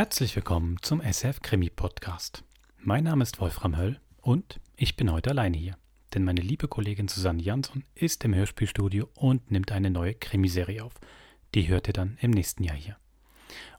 [0.00, 2.42] Herzlich willkommen zum SF Krimi Podcast.
[2.78, 5.76] Mein Name ist Wolfram Höll und ich bin heute alleine hier,
[6.14, 10.94] denn meine liebe Kollegin Susanne Jansson ist im Hörspielstudio und nimmt eine neue Krimiserie auf.
[11.54, 12.96] Die hört ihr dann im nächsten Jahr hier.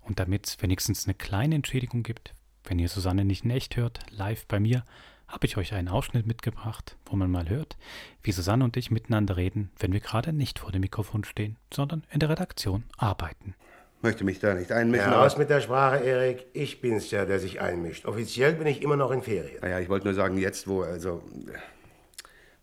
[0.01, 4.01] Und damit es wenigstens eine kleine Entschädigung gibt, wenn ihr Susanne nicht in echt hört,
[4.11, 4.85] live bei mir,
[5.27, 7.77] habe ich euch einen Ausschnitt mitgebracht, wo man mal hört,
[8.21, 12.05] wie Susanne und ich miteinander reden, wenn wir gerade nicht vor dem Mikrofon stehen, sondern
[12.11, 13.55] in der Redaktion arbeiten.
[14.03, 15.11] Möchte mich da nicht einmischen.
[15.11, 16.47] Ja, raus mit der Sprache, Erik.
[16.53, 18.05] Ich bin's ja, der sich einmischt.
[18.05, 19.59] Offiziell bin ich immer noch in Ferien.
[19.61, 21.21] Naja, ich wollte nur sagen, jetzt wo, also.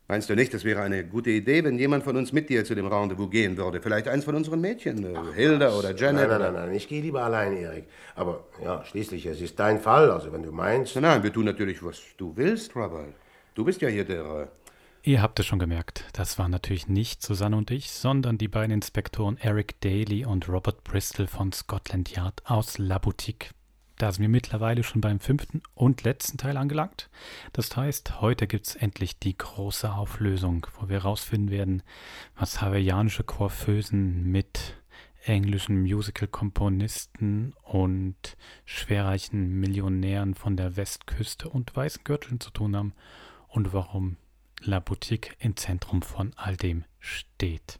[0.09, 2.73] Meinst du nicht, das wäre eine gute Idee, wenn jemand von uns mit dir zu
[2.73, 3.79] dem Rendezvous gehen würde?
[3.79, 6.27] Vielleicht eins von unseren Mädchen, äh, Ach, Hilda oder Janet?
[6.27, 7.85] Nein, nein, nein, nein, ich gehe lieber allein, Erik.
[8.15, 10.95] Aber ja, schließlich, es ist dein Fall, also wenn du meinst.
[10.95, 13.13] Nein, nein, wir tun natürlich, was du willst, Robert.
[13.53, 14.49] Du bist ja hier der.
[15.01, 18.73] Ihr habt es schon gemerkt, das waren natürlich nicht Susanne und ich, sondern die beiden
[18.73, 23.51] Inspektoren Eric Daly und Robert Bristol von Scotland Yard aus La Boutique.
[23.97, 27.09] Da sind wir mittlerweile schon beim fünften und letzten Teil angelangt.
[27.53, 31.81] Das heißt, heute gibt es endlich die große Auflösung, wo wir herausfinden werden,
[32.35, 34.75] was hawaiianische Coiffeusen mit
[35.23, 42.93] englischen Musical-Komponisten und schwerreichen Millionären von der Westküste und weißen Gürteln zu tun haben
[43.47, 44.17] und warum
[44.61, 47.79] La Boutique im Zentrum von all dem steht.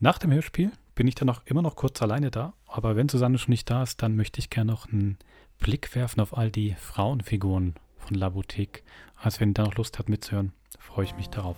[0.00, 2.54] Nach dem Hörspiel bin ich dann auch immer noch kurz alleine da.
[2.66, 5.18] Aber wenn Susanne schon nicht da ist, dann möchte ich gerne noch einen
[5.58, 8.82] Blick werfen auf all die Frauenfiguren von La Boutique.
[9.16, 11.56] Also wenn ihr da noch Lust habt mitzuhören, freue ich mich darauf.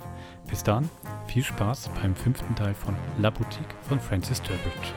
[0.48, 0.88] Bis dann,
[1.26, 4.94] viel Spaß beim fünften Teil von La Boutique von Francis Durbridge.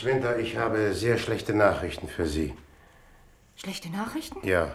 [0.00, 0.04] Mrs.
[0.04, 2.54] Winter, ich habe sehr schlechte Nachrichten für Sie.
[3.54, 4.46] Schlechte Nachrichten?
[4.46, 4.74] Ja.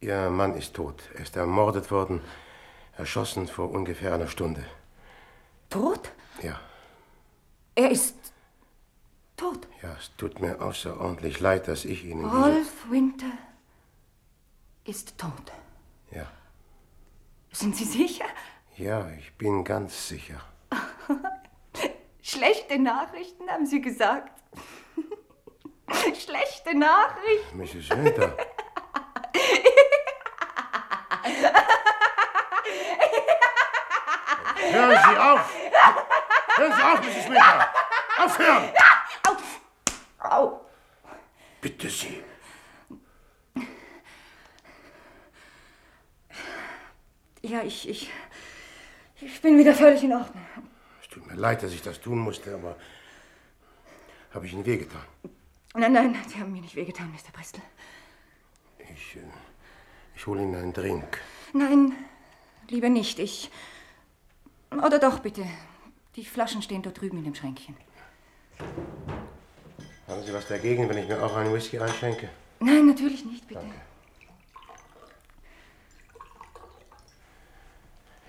[0.00, 1.02] Ihr Mann ist tot.
[1.14, 2.20] Er ist ermordet worden,
[2.96, 4.64] erschossen vor ungefähr einer Stunde.
[5.70, 6.12] Tot?
[6.40, 6.60] Ja.
[7.74, 8.14] Er ist
[9.36, 9.66] tot?
[9.82, 12.24] Ja, es tut mir außerordentlich leid, dass ich Ihnen.
[12.24, 13.32] Rolf Winter
[14.84, 15.52] ist tot.
[16.12, 16.30] Ja.
[17.52, 18.26] Sind Sie sicher?
[18.76, 20.40] Ja, ich bin ganz sicher.
[22.22, 24.39] Schlechte Nachrichten, haben Sie gesagt.
[26.24, 27.54] Schlechte Nachricht.
[27.54, 27.90] Mrs.
[27.90, 28.36] Winter.
[34.72, 35.54] Hören Sie auf!
[36.56, 37.28] Hören Sie auf, Mrs.
[37.28, 37.68] Winter!
[38.18, 38.72] Aufhören!
[39.26, 39.36] Au!
[40.28, 40.60] Au!
[41.60, 42.22] Bitte Sie.
[47.42, 48.10] Ja, ich, ich,
[49.20, 50.46] ich bin wieder völlig in Ordnung.
[51.02, 52.76] Es tut mir leid, dass ich das tun musste, aber
[54.32, 55.02] habe ich Ihnen wehgetan?
[55.74, 57.32] Nein, nein, Sie haben mir nicht wehgetan, Mr.
[57.32, 57.62] Bristol.
[58.78, 59.20] Ich, äh,
[60.16, 61.18] ich hole Ihnen einen Drink.
[61.52, 61.92] Nein,
[62.68, 63.18] lieber nicht.
[63.18, 63.50] Ich.
[64.72, 65.46] Oder doch, bitte.
[66.16, 67.76] Die Flaschen stehen dort drüben in dem Schränkchen.
[70.06, 72.28] Haben Sie was dagegen, wenn ich mir auch einen Whisky einschenke?
[72.58, 73.60] Nein, natürlich nicht, bitte.
[73.60, 73.80] Danke.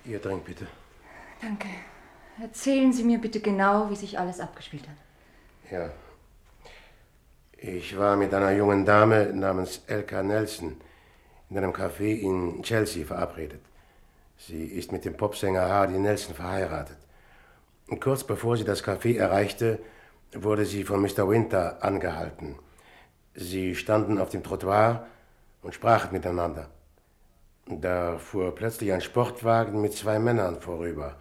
[0.05, 0.67] Ihr Drink, bitte.
[1.41, 1.67] Danke.
[2.39, 4.95] Erzählen Sie mir bitte genau, wie sich alles abgespielt hat.
[5.71, 5.89] Ja,
[7.57, 10.75] ich war mit einer jungen Dame namens Elka Nelson
[11.49, 13.61] in einem Café in Chelsea verabredet.
[14.37, 16.97] Sie ist mit dem Popsänger Hardy Nelson verheiratet.
[17.87, 19.79] Und kurz bevor sie das Café erreichte,
[20.33, 21.29] wurde sie von Mr.
[21.29, 22.55] Winter angehalten.
[23.33, 25.07] Sie standen auf dem Trottoir
[25.61, 26.67] und sprachen miteinander.
[27.65, 31.15] Da fuhr plötzlich ein Sportwagen mit zwei Männern vorüber.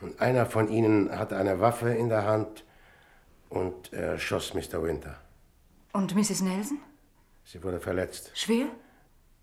[0.00, 2.64] Und einer von ihnen hatte eine Waffe in der Hand
[3.52, 4.82] und erschoss Mr.
[4.82, 5.20] Winter.
[5.92, 6.40] Und Mrs.
[6.40, 6.78] Nelson?
[7.44, 8.30] Sie wurde verletzt.
[8.34, 8.66] Schwer?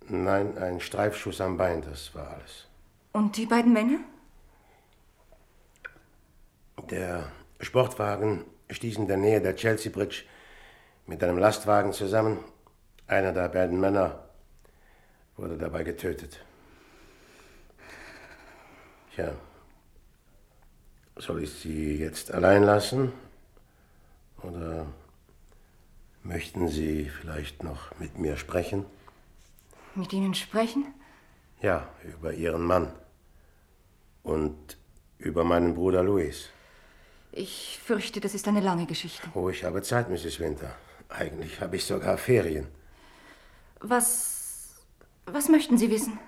[0.07, 2.67] Nein, ein Streifschuss am Bein, das war alles.
[3.13, 3.99] Und die beiden Männer?
[6.89, 10.23] Der Sportwagen stieß in der Nähe der Chelsea Bridge
[11.05, 12.43] mit einem Lastwagen zusammen.
[13.05, 14.23] Einer der beiden Männer
[15.37, 16.43] wurde dabei getötet.
[19.13, 19.33] Tja,
[21.15, 23.11] soll ich Sie jetzt allein lassen?
[24.43, 24.87] Oder
[26.23, 28.85] Möchten Sie vielleicht noch mit mir sprechen?
[29.95, 30.85] Mit Ihnen sprechen?
[31.61, 32.93] Ja, über Ihren Mann.
[34.23, 34.77] Und
[35.17, 36.49] über meinen Bruder Louis.
[37.31, 39.27] Ich fürchte, das ist eine lange Geschichte.
[39.33, 40.39] Oh, ich habe Zeit, Mrs.
[40.39, 40.75] Winter.
[41.07, 42.67] Eigentlich habe ich sogar Ferien.
[43.79, 44.85] Was.
[45.25, 46.19] Was möchten Sie wissen?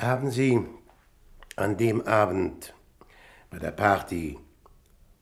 [0.00, 0.64] Haben Sie
[1.56, 2.74] an dem Abend
[3.50, 4.38] bei der Party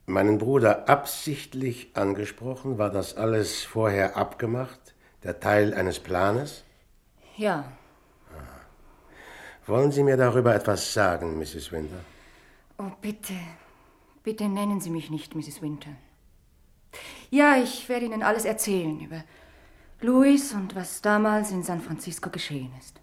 [0.07, 2.79] meinen Bruder absichtlich angesprochen?
[2.79, 4.95] War das alles vorher abgemacht?
[5.23, 6.65] Der Teil eines Planes?
[7.37, 7.65] Ja,
[9.67, 11.73] Wollen Sie mir darüber etwas sagen, Mrs.
[11.73, 11.97] Winter?
[12.79, 13.33] Oh, bitte.
[14.23, 15.63] Bitte nennen Sie mich nicht Mrs.
[15.63, 15.91] Winter.
[17.31, 19.25] Ja, ich werde Ihnen alles erzählen über
[20.01, 23.01] Louis und was damals in San Francisco geschehen ist.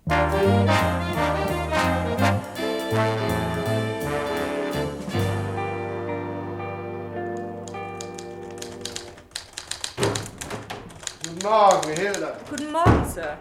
[11.41, 12.37] Guten Morgen, Hilda.
[12.51, 13.35] Guten Morgen, Sir.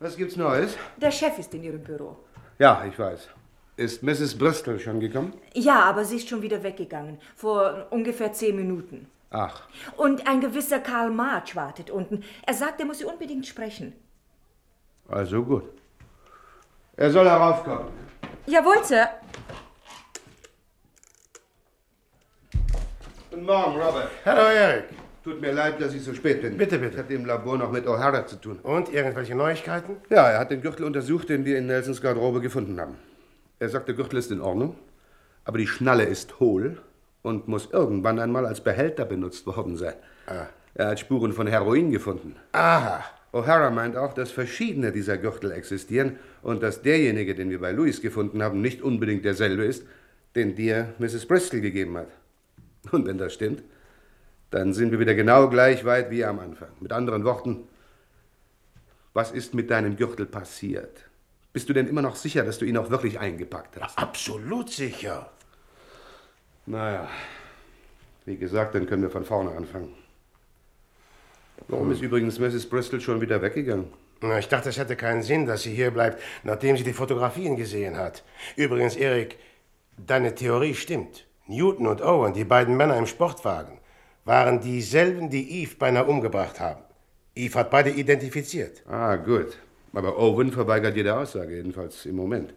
[0.00, 0.78] Was gibt's Neues?
[0.96, 2.16] Der Chef ist in Ihrem Büro.
[2.58, 3.28] Ja, ich weiß.
[3.76, 4.38] Ist Mrs.
[4.38, 5.34] Bristol schon gekommen?
[5.52, 7.18] Ja, aber sie ist schon wieder weggegangen.
[7.34, 9.10] Vor ungefähr zehn Minuten.
[9.28, 12.24] Ach, Und ein gewisser Karl March wartet unten.
[12.46, 13.92] Er sagt, er muss Sie unbedingt sprechen.
[15.06, 15.64] also gut.
[16.96, 17.88] Er soll heraufkommen.
[18.46, 19.10] Jawohl, Sir.
[23.30, 24.10] Guten Morgen, Robert.
[24.24, 24.84] Hallo, Eric.
[25.26, 26.56] Tut mir leid, dass ich so spät bin.
[26.56, 26.92] Bitte, bitte.
[26.92, 28.60] Ich hatte im Labor noch mit O'Hara zu tun.
[28.62, 29.96] Und irgendwelche Neuigkeiten?
[30.08, 32.94] Ja, er hat den Gürtel untersucht, den wir in Nelsons Garderobe gefunden haben.
[33.58, 34.76] Er sagt, der Gürtel ist in Ordnung,
[35.44, 36.78] aber die Schnalle ist hohl
[37.22, 39.94] und muss irgendwann einmal als Behälter benutzt worden sein.
[40.74, 42.36] Er hat Spuren von Heroin gefunden.
[42.52, 43.02] Aha.
[43.32, 48.00] O'Hara meint auch, dass verschiedene dieser Gürtel existieren und dass derjenige, den wir bei Louis
[48.00, 49.84] gefunden haben, nicht unbedingt derselbe ist,
[50.36, 51.26] den dir Mrs.
[51.26, 52.10] Bristol gegeben hat.
[52.92, 53.64] Und wenn das stimmt,
[54.50, 56.68] dann sind wir wieder genau gleich weit wie am Anfang.
[56.80, 57.68] Mit anderen Worten,
[59.12, 61.04] was ist mit deinem Gürtel passiert?
[61.52, 63.98] Bist du denn immer noch sicher, dass du ihn auch wirklich eingepackt hast?
[63.98, 65.30] Absolut sicher.
[66.66, 67.08] Naja,
[68.24, 69.94] wie gesagt, dann können wir von vorne anfangen.
[71.68, 72.68] Warum ist übrigens Mrs.
[72.68, 73.86] Bristol schon wieder weggegangen?
[74.20, 77.56] Na, Ich dachte, es hätte keinen Sinn, dass sie hier bleibt, nachdem sie die Fotografien
[77.56, 78.22] gesehen hat.
[78.56, 79.38] Übrigens, Erik,
[79.96, 81.26] deine Theorie stimmt.
[81.46, 83.75] Newton und Owen, die beiden Männer im Sportwagen,
[84.26, 86.82] waren dieselben, die Eve beinahe umgebracht haben.
[87.34, 88.82] Eve hat beide identifiziert.
[88.86, 89.56] Ah, gut.
[89.92, 92.52] Aber Owen verweigert jede Aussage, jedenfalls im Moment.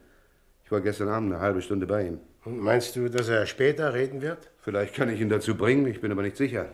[0.65, 2.19] Ich war gestern Abend eine halbe Stunde bei ihm.
[2.43, 4.49] Und meinst du, dass er später reden wird?
[4.61, 6.65] Vielleicht kann ich ihn dazu bringen, ich bin aber nicht sicher.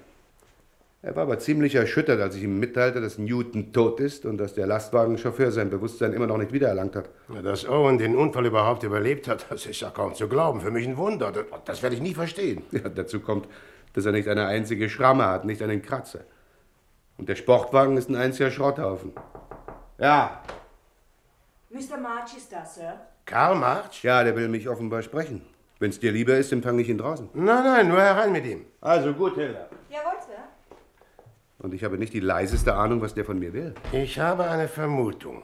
[1.01, 4.55] Er war aber ziemlich erschüttert, als ich ihm mitteilte, dass Newton tot ist und dass
[4.55, 7.09] der Lastwagenchauffeur sein Bewusstsein immer noch nicht wiedererlangt hat.
[7.31, 10.61] Ja, Dass Owen den Unfall überhaupt überlebt hat, das ist ja kaum zu glauben.
[10.61, 11.31] Für mich ein Wunder.
[11.31, 12.63] Das, das werde ich nie verstehen.
[12.71, 13.47] Ja, dazu kommt,
[13.95, 16.21] dass er nicht eine einzige Schramme hat, nicht einen Kratzer.
[17.17, 19.13] Und der Sportwagen ist ein einziger Schrotthaufen.
[19.97, 20.41] Ja,
[21.69, 21.97] Mr.
[21.97, 22.99] March ist da, Sir.
[23.25, 24.03] Karl March?
[24.03, 25.41] ja, der will mich offenbar sprechen.
[25.79, 27.29] Wenn es dir lieber ist, empfange ich ihn draußen.
[27.33, 28.65] Nein, nein, nur herein mit ihm.
[28.81, 29.67] Also gut, Hilda.
[29.89, 30.43] Jawohl, Sir.
[31.59, 33.73] Und ich habe nicht die leiseste Ahnung, was der von mir will.
[33.91, 35.43] Ich habe eine Vermutung.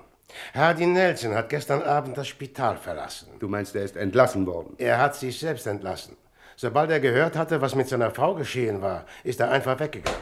[0.53, 3.27] Hardy Nelson hat gestern Abend das Spital verlassen.
[3.39, 4.75] Du meinst, er ist entlassen worden.
[4.77, 6.15] Er hat sich selbst entlassen.
[6.55, 10.19] Sobald er gehört hatte, was mit seiner Frau geschehen war, ist er einfach weggegangen.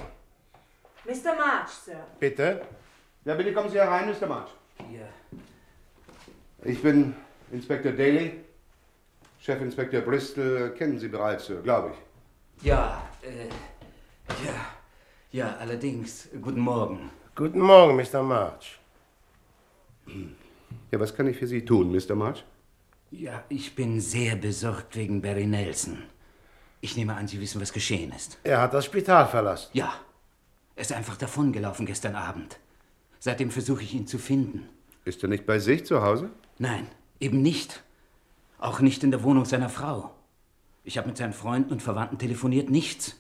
[1.06, 1.36] Mr.
[1.38, 2.06] March, Sir.
[2.20, 2.62] Bitte?
[3.26, 4.28] Ja, bitte kommen Sie herein, Mr.
[4.28, 4.50] March.
[6.64, 7.16] Ich bin
[7.52, 8.42] Inspektor Daly.
[9.40, 12.66] Chefinspektor Bristol kennen Sie bereits, Sir, glaube ich.
[12.66, 13.48] Ja, äh,
[14.46, 14.66] ja,
[15.32, 16.28] ja, allerdings.
[16.42, 17.10] Guten Morgen.
[17.36, 18.22] Guten Morgen, Mr.
[18.22, 18.80] March.
[20.92, 22.16] Ja, was kann ich für Sie tun, Mr.
[22.16, 22.44] March?
[23.12, 26.04] Ja, ich bin sehr besorgt wegen Barry Nelson.
[26.82, 28.38] Ich nehme an, Sie wissen, was geschehen ist.
[28.44, 29.70] Er hat das Spital verlassen.
[29.74, 29.94] Ja,
[30.76, 32.58] er ist einfach davongelaufen gestern Abend.
[33.20, 34.70] Seitdem versuche ich ihn zu finden.
[35.04, 36.30] Ist er nicht bei sich zu Hause?
[36.58, 36.88] Nein,
[37.20, 37.84] eben nicht.
[38.60, 40.16] Auch nicht in der Wohnung seiner Frau.
[40.86, 43.20] Ich habe mit seinen Freunden und Verwandten telefoniert, nichts.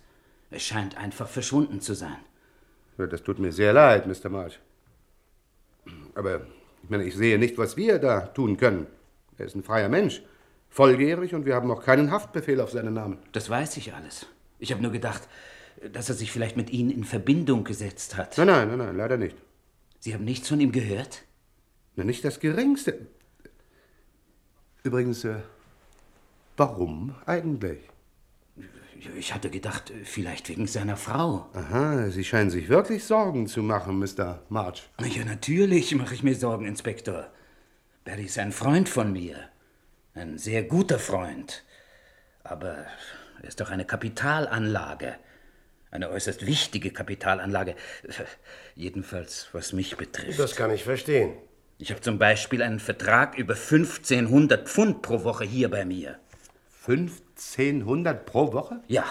[0.51, 2.17] Es scheint einfach verschwunden zu sein.
[2.97, 4.29] Das tut mir sehr leid, Mr.
[4.29, 4.59] March.
[6.15, 6.41] Aber
[6.83, 8.87] ich meine, ich sehe nicht, was wir da tun können.
[9.37, 10.21] Er ist ein freier Mensch,
[10.69, 13.17] volljährig und wir haben noch keinen Haftbefehl auf seinen Namen.
[13.31, 14.27] Das weiß ich alles.
[14.59, 15.27] Ich habe nur gedacht,
[15.93, 18.37] dass er sich vielleicht mit Ihnen in Verbindung gesetzt hat.
[18.37, 19.35] Nein, nein, nein, nein, leider nicht.
[19.99, 21.23] Sie haben nichts von ihm gehört?
[21.95, 23.07] Na, nicht das Geringste.
[24.83, 25.35] Übrigens, äh,
[26.55, 27.79] warum eigentlich?
[29.17, 31.49] Ich hatte gedacht, vielleicht wegen seiner Frau.
[31.53, 34.41] Aha, Sie scheinen sich wirklich Sorgen zu machen, Mr.
[34.49, 34.89] March.
[34.99, 37.27] Ja, natürlich mache ich mir Sorgen, Inspektor.
[38.03, 39.48] Barry ist ein Freund von mir.
[40.19, 41.63] Ein sehr guter Freund.
[42.43, 42.85] Aber
[43.41, 45.15] er ist doch eine Kapitalanlage.
[45.91, 47.75] Eine äußerst wichtige Kapitalanlage.
[48.75, 50.37] Jedenfalls, was mich betrifft.
[50.37, 51.37] Das kann ich verstehen.
[51.77, 56.19] Ich habe zum Beispiel einen Vertrag über 1500 Pfund pro Woche hier bei mir.
[56.85, 58.81] 1500 pro Woche?
[58.87, 59.05] Ja,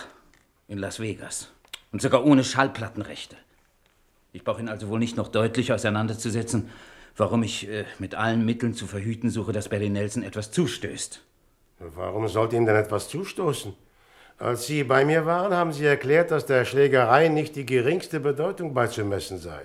[0.67, 1.49] in Las Vegas.
[1.91, 3.37] Und sogar ohne Schallplattenrechte.
[4.35, 6.69] Ich brauche ihn also wohl nicht noch deutlich auseinanderzusetzen,
[7.19, 11.21] warum ich äh, mit allen Mitteln zu verhüten suche, dass Barry Nelson etwas zustößt.
[11.81, 13.75] Warum sollte ihm denn etwas zustoßen?
[14.39, 18.73] Als Sie bei mir waren, haben Sie erklärt, dass der Schlägerei nicht die geringste Bedeutung
[18.73, 19.63] beizumessen sei.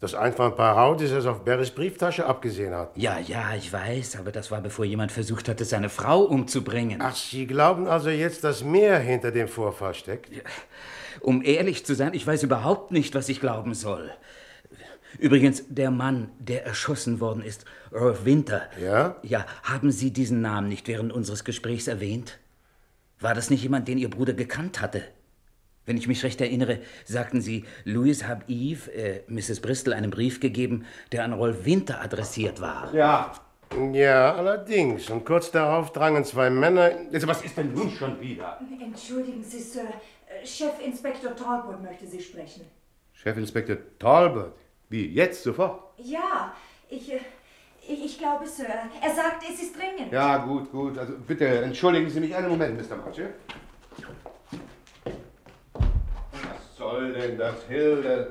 [0.00, 2.92] dass einfach ein paar Haudis es auf Barrys Brieftasche abgesehen hat.
[2.96, 7.00] Ja, ja, ich weiß, aber das war bevor jemand versucht hatte, seine Frau umzubringen.
[7.02, 10.30] Ach, Sie glauben also jetzt, dass mehr hinter dem Vorfall steckt?
[10.32, 10.42] Ja.
[11.20, 14.12] Um ehrlich zu sein, ich weiß überhaupt nicht, was ich glauben soll.
[15.18, 18.68] Übrigens, der Mann, der erschossen worden ist, Rolf Winter.
[18.80, 19.16] Ja?
[19.22, 22.38] Ja, haben Sie diesen Namen nicht während unseres Gesprächs erwähnt?
[23.20, 25.02] War das nicht jemand, den Ihr Bruder gekannt hatte?
[25.86, 29.60] Wenn ich mich recht erinnere, sagten Sie, Louis habe Eve, äh, Mrs.
[29.60, 32.94] Bristol, einen Brief gegeben, der an Rolf Winter adressiert war.
[32.94, 33.32] Ja.
[33.92, 35.08] Ja, allerdings.
[35.10, 36.90] Und kurz darauf drangen zwei Männer.
[37.12, 38.58] Also, was ist denn nun schon wieder?
[38.80, 39.88] Entschuldigen Sie, Sir.
[40.44, 42.62] Chefinspektor Talbot möchte Sie sprechen.
[43.12, 44.52] Chefinspektor Talbot?
[44.88, 45.82] Wie, jetzt, sofort?
[45.98, 46.54] Ja,
[46.88, 47.20] ich, äh,
[47.86, 48.66] ich, ich glaube, Sir.
[49.02, 50.12] Er sagt, es ist dringend.
[50.12, 50.96] Ja, gut, gut.
[50.96, 52.96] Also bitte entschuldigen Sie mich einen Moment, Mr.
[52.96, 53.34] Marche.
[56.32, 58.30] Was soll denn das, Hilde?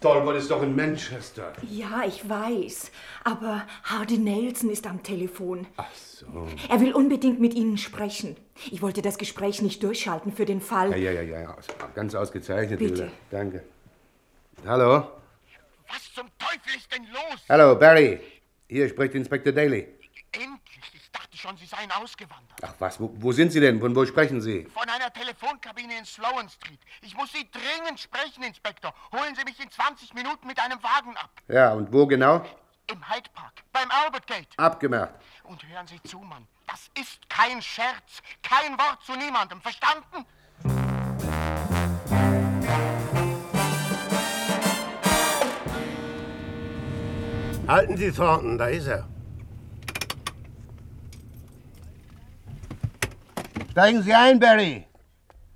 [0.00, 1.52] Talbot ist doch in Manchester.
[1.62, 2.90] Ja, ich weiß.
[3.24, 5.66] Aber Hardy Nelson ist am Telefon.
[5.78, 6.26] Ach so.
[6.68, 8.36] Er will unbedingt mit Ihnen sprechen.
[8.70, 10.90] Ich wollte das Gespräch nicht durchschalten für den Fall.
[10.90, 11.56] Ja, ja, ja, ja.
[11.94, 12.94] Ganz ausgezeichnet, Bitte.
[12.94, 13.12] Hilde.
[13.30, 13.64] Danke.
[14.66, 15.04] Hallo?
[15.88, 17.40] Was zum Teufel ist denn los?
[17.48, 18.20] Hallo, Barry.
[18.68, 19.86] Hier spricht Inspektor Daly.
[20.32, 20.94] Endlich.
[20.94, 22.58] Ich dachte schon, Sie seien ausgewandert.
[22.62, 23.78] Ach was, wo, wo sind Sie denn?
[23.80, 24.64] Von wo sprechen Sie?
[24.74, 26.80] Von einer Telefonkabine in Sloan Street.
[27.02, 28.92] Ich muss Sie dringend sprechen, Inspektor.
[29.12, 31.30] Holen Sie mich in 20 Minuten mit einem Wagen ab.
[31.48, 32.44] Ja, und wo genau?
[32.90, 34.48] Im Hyde Park, beim Albert Gate.
[34.56, 35.14] Abgemacht.
[35.44, 36.46] Und hören Sie zu, Mann.
[36.66, 38.22] Das ist kein Scherz.
[38.42, 39.60] Kein Wort zu niemandem.
[39.60, 40.26] Verstanden?
[47.66, 49.08] Halten Sie Thornton, da ist er.
[53.70, 54.86] Steigen Sie ein, Barry.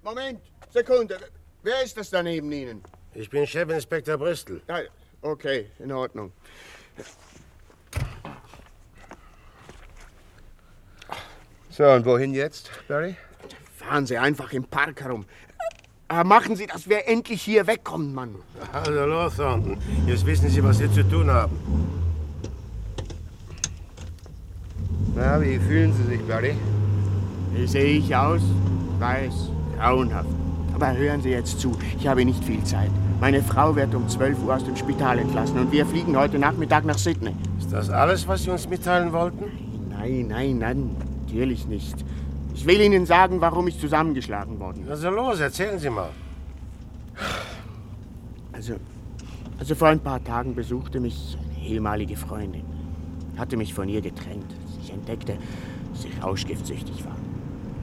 [0.03, 1.19] Moment, Sekunde.
[1.63, 2.83] Wer ist das da neben Ihnen?
[3.13, 4.63] Ich bin Chefinspektor Bristol.
[5.21, 6.33] Okay, in Ordnung.
[11.69, 13.17] So, und wohin jetzt, Barry?
[13.77, 15.27] Fahren Sie einfach im Park herum.
[16.09, 18.35] Aber machen Sie, dass wir endlich hier wegkommen, Mann.
[18.73, 19.77] Also los, Thornton.
[20.07, 21.57] Jetzt wissen Sie, was Sie zu tun haben.
[25.15, 26.55] Na, wie fühlen Sie sich, Barry?
[27.53, 28.41] Wie sehe ich aus?
[28.99, 30.29] Weiß, grauenhaft.
[30.75, 32.91] Aber hören Sie jetzt zu, ich habe nicht viel Zeit.
[33.21, 36.85] Meine Frau wird um 12 Uhr aus dem Spital entlassen und wir fliegen heute Nachmittag
[36.85, 37.35] nach Sydney.
[37.59, 39.45] Ist das alles, was Sie uns mitteilen wollten?
[39.91, 40.91] Nein, nein, nein,
[41.23, 41.97] natürlich nicht.
[42.59, 44.91] Ich will Ihnen sagen, warum ich zusammengeschlagen worden bin.
[44.91, 46.11] Also los, erzählen Sie mal.
[48.51, 48.75] Also,
[49.61, 52.65] also vor ein paar Tagen besuchte mich eine ehemalige Freundin.
[53.37, 54.53] Hatte mich von ihr getrennt.
[54.83, 55.39] Ich entdeckte,
[55.93, 57.15] dass ich rauschgiftsüchtig war.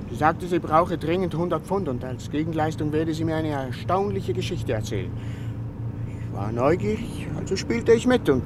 [0.10, 4.34] Sie sagte, sie brauche dringend 100 Pfund und als Gegenleistung werde sie mir eine erstaunliche
[4.34, 5.12] Geschichte erzählen.
[6.10, 8.44] Ich war neugierig, also spielte ich mit und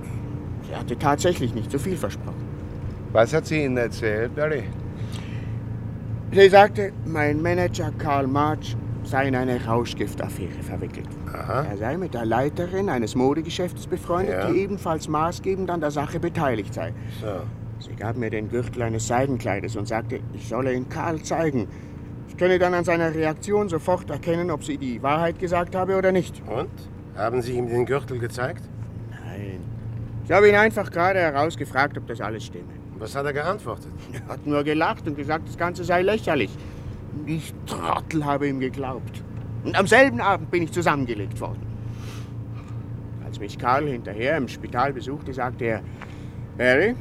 [0.68, 2.46] sie hatte tatsächlich nicht so viel versprochen.
[3.14, 4.66] Was hat sie Ihnen erzählt, Barry?
[6.32, 11.08] Sie sagte, mein Manager Karl March sei in eine Rauschgiftaffäre verwickelt.
[11.34, 11.64] Aha.
[11.72, 14.52] Er sei mit der Leiterin eines Modegeschäfts befreundet, Ja.
[14.52, 16.94] die ebenfalls maßgebend an der Sache beteiligt sei.
[17.22, 17.42] So.
[17.80, 21.68] Sie gab mir den Gürtel eines Seidenkleides und sagte, ich solle ihn Karl zeigen.
[22.28, 26.12] Ich könne dann an seiner Reaktion sofort erkennen, ob sie die Wahrheit gesagt habe oder
[26.12, 26.44] nicht.
[26.48, 26.70] Und?
[27.16, 28.62] Haben Sie ihm den Gürtel gezeigt?
[29.10, 29.60] Nein.
[30.26, 32.66] Ich habe ihn einfach gerade herausgefragt, ob das alles stimme.
[33.00, 33.92] Was hat er geantwortet?
[34.14, 36.52] Er hat nur gelacht und gesagt, das Ganze sei lächerlich.
[37.26, 39.24] Ich Trottel habe ihm geglaubt.
[39.64, 41.62] Und am selben Abend bin ich zusammengelegt worden.
[43.26, 45.82] Als mich Karl hinterher im Spital besuchte, sagte er,
[46.58, 46.96] Barry,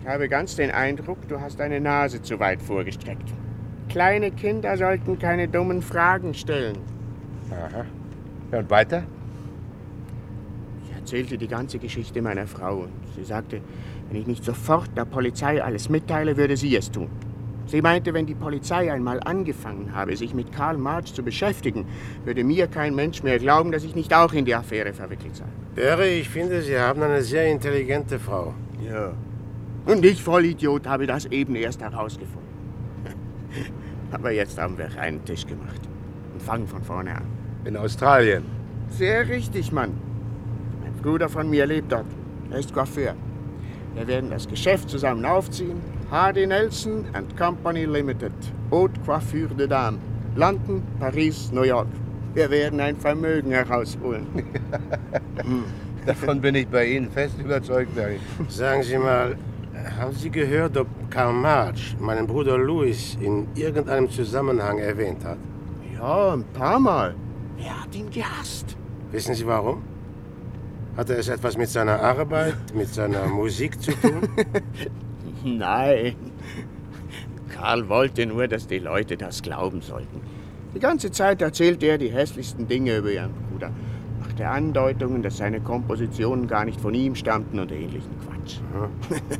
[0.00, 3.32] ich habe ganz den Eindruck, du hast deine Nase zu weit vorgestreckt.
[3.88, 6.78] Kleine Kinder sollten keine dummen Fragen stellen.
[7.50, 7.84] Aha.
[8.52, 9.04] Ja, und weiter?
[10.84, 13.60] Ich erzählte die ganze Geschichte meiner Frau und sie sagte,
[14.10, 17.08] wenn ich nicht sofort der Polizei alles mitteile, würde sie es tun.
[17.66, 21.86] Sie meinte, wenn die Polizei einmal angefangen habe, sich mit Karl March zu beschäftigen,
[22.24, 25.44] würde mir kein Mensch mehr glauben, dass ich nicht auch in die Affäre verwickelt sei.
[25.76, 28.54] Barry, ich finde, Sie haben eine sehr intelligente Frau.
[28.84, 29.12] Ja.
[29.86, 32.48] Und ich, Vollidiot, habe das eben erst herausgefunden.
[34.10, 35.80] Aber jetzt haben wir einen Tisch gemacht
[36.32, 37.26] und fangen von vorne an.
[37.64, 38.42] In Australien.
[38.88, 39.92] Sehr richtig, Mann.
[40.84, 42.06] Ein Bruder von mir lebt dort.
[42.50, 43.14] Er ist Coiffeur.
[43.94, 45.80] Wir werden das Geschäft zusammen aufziehen.
[46.10, 48.32] Hardy Nelson and Company Limited.
[48.70, 49.98] Haute Coiffure de Dame.
[50.36, 51.88] London, Paris, New York.
[52.34, 54.26] Wir werden ein Vermögen herausholen.
[56.06, 58.20] Davon bin ich bei Ihnen fest überzeugt, Barry.
[58.48, 59.36] Sagen Sie mal,
[59.98, 65.38] haben Sie gehört, ob Karl March meinen Bruder Louis in irgendeinem Zusammenhang erwähnt hat?
[65.94, 67.14] Ja, ein paar Mal.
[67.58, 68.76] Er hat ihn gehasst.
[69.10, 69.82] Wissen Sie warum?
[71.00, 74.20] Hatte es etwas mit seiner Arbeit, mit seiner Musik zu tun?
[75.44, 76.14] Nein.
[77.48, 80.20] Karl wollte nur, dass die Leute das glauben sollten.
[80.74, 83.70] Die ganze Zeit erzählte er die hässlichsten Dinge über ihren Bruder.
[84.20, 88.58] Machte Andeutungen, dass seine Kompositionen gar nicht von ihm stammten und ähnlichen Quatsch.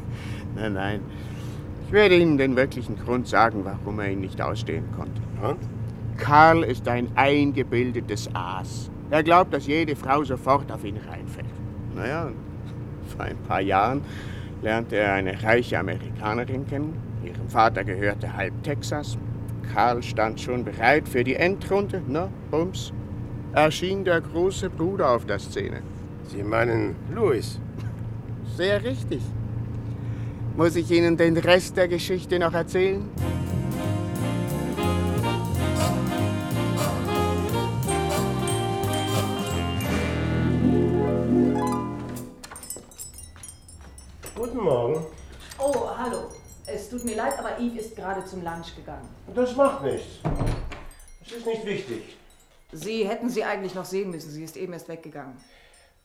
[0.57, 1.01] nein, nein.
[1.85, 5.21] Ich werde Ihnen den wirklichen Grund sagen, warum er ihn nicht ausstehen konnte.
[5.47, 5.59] Und?
[6.17, 8.90] Karl ist ein eingebildetes Aas.
[9.11, 11.47] Er glaubt, dass jede Frau sofort auf ihn reinfällt.
[11.95, 12.31] Naja,
[13.07, 14.03] vor ein paar Jahren
[14.63, 16.95] lernte er eine reiche Amerikanerin kennen.
[17.25, 19.19] Ihrem Vater gehörte halb Texas.
[19.75, 22.03] Karl stand schon bereit für die Endrunde.
[22.07, 22.93] Na, bums,
[23.53, 25.83] erschien der große Bruder auf der Szene.
[26.25, 27.61] Sie meinen Louis?
[28.57, 29.23] Sehr richtig.
[30.57, 33.09] Muss ich Ihnen den Rest der Geschichte noch erzählen?
[44.41, 45.05] Guten Morgen.
[45.59, 46.31] Oh, hallo.
[46.65, 49.07] Es tut mir leid, aber Eve ist gerade zum Lunch gegangen.
[49.35, 50.21] Das macht nichts.
[51.23, 52.17] Das ist nicht wichtig.
[52.73, 54.31] Sie hätten sie eigentlich noch sehen müssen.
[54.31, 55.37] Sie ist eben erst weggegangen.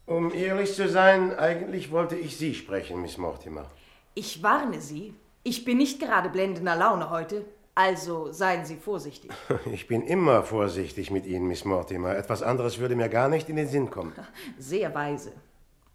[0.06, 3.72] Um ehrlich zu sein, eigentlich wollte ich Sie sprechen, Miss Mortimer.
[4.16, 5.14] Ich warne Sie.
[5.44, 7.46] Ich bin nicht gerade blendender Laune heute.
[7.74, 9.32] Also seien Sie vorsichtig.
[9.72, 12.18] Ich bin immer vorsichtig mit Ihnen, Miss Mortimer.
[12.18, 14.12] Etwas anderes würde mir gar nicht in den Sinn kommen.
[14.60, 15.32] Sehr weise.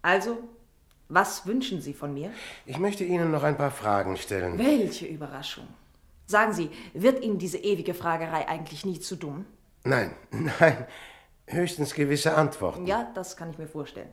[0.01, 0.39] Also,
[1.13, 2.31] was wünschen Sie von mir?
[2.65, 4.57] Ich möchte Ihnen noch ein paar Fragen stellen.
[4.57, 5.67] Welche Überraschung.
[6.25, 9.45] Sagen Sie, wird Ihnen diese ewige Fragerei eigentlich nie zu dumm?
[9.83, 10.87] Nein, nein,
[11.47, 12.87] höchstens gewisse Antworten.
[12.87, 14.09] Ja, das kann ich mir vorstellen.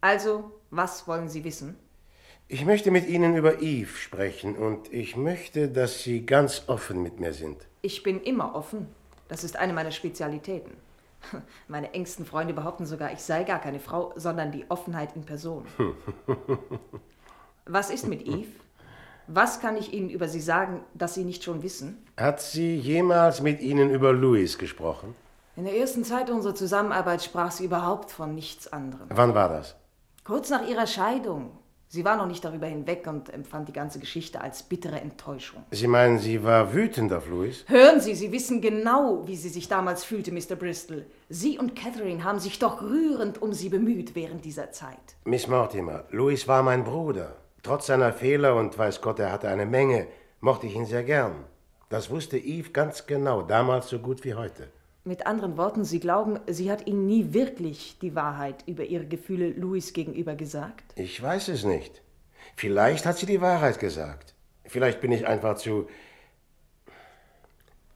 [0.00, 1.76] Also, was wollen Sie wissen?
[2.48, 7.20] Ich möchte mit Ihnen über Eve sprechen und ich möchte, dass Sie ganz offen mit
[7.20, 7.68] mir sind.
[7.82, 8.88] Ich bin immer offen.
[9.28, 10.72] Das ist eine meiner Spezialitäten.
[11.68, 15.64] Meine engsten Freunde behaupten sogar, ich sei gar keine Frau, sondern die Offenheit in Person.
[17.66, 18.48] Was ist mit Eve?
[19.26, 22.04] Was kann ich Ihnen über sie sagen, das Sie nicht schon wissen?
[22.16, 25.14] Hat sie jemals mit Ihnen über Louis gesprochen?
[25.54, 29.06] In der ersten Zeit unserer Zusammenarbeit sprach sie überhaupt von nichts anderem.
[29.10, 29.76] Wann war das?
[30.24, 31.52] Kurz nach ihrer Scheidung.
[31.92, 35.64] Sie war noch nicht darüber hinweg und empfand die ganze Geschichte als bittere Enttäuschung.
[35.72, 37.64] Sie meinen, sie war wütend auf Louis?
[37.66, 40.54] Hören Sie, Sie wissen genau, wie sie sich damals fühlte, Mr.
[40.54, 41.04] Bristol.
[41.28, 45.16] Sie und Catherine haben sich doch rührend um sie bemüht während dieser Zeit.
[45.24, 47.34] Miss Mortimer, Louis war mein Bruder.
[47.64, 50.06] Trotz seiner Fehler und weiß Gott, er hatte eine Menge,
[50.38, 51.44] mochte ich ihn sehr gern.
[51.88, 54.68] Das wusste Eve ganz genau, damals so gut wie heute.
[55.02, 59.50] Mit anderen Worten, Sie glauben, sie hat Ihnen nie wirklich die Wahrheit über ihre Gefühle
[59.50, 60.92] Louis gegenüber gesagt?
[60.94, 62.02] Ich weiß es nicht.
[62.54, 64.34] Vielleicht hat sie die Wahrheit gesagt.
[64.64, 65.88] Vielleicht bin ich einfach zu.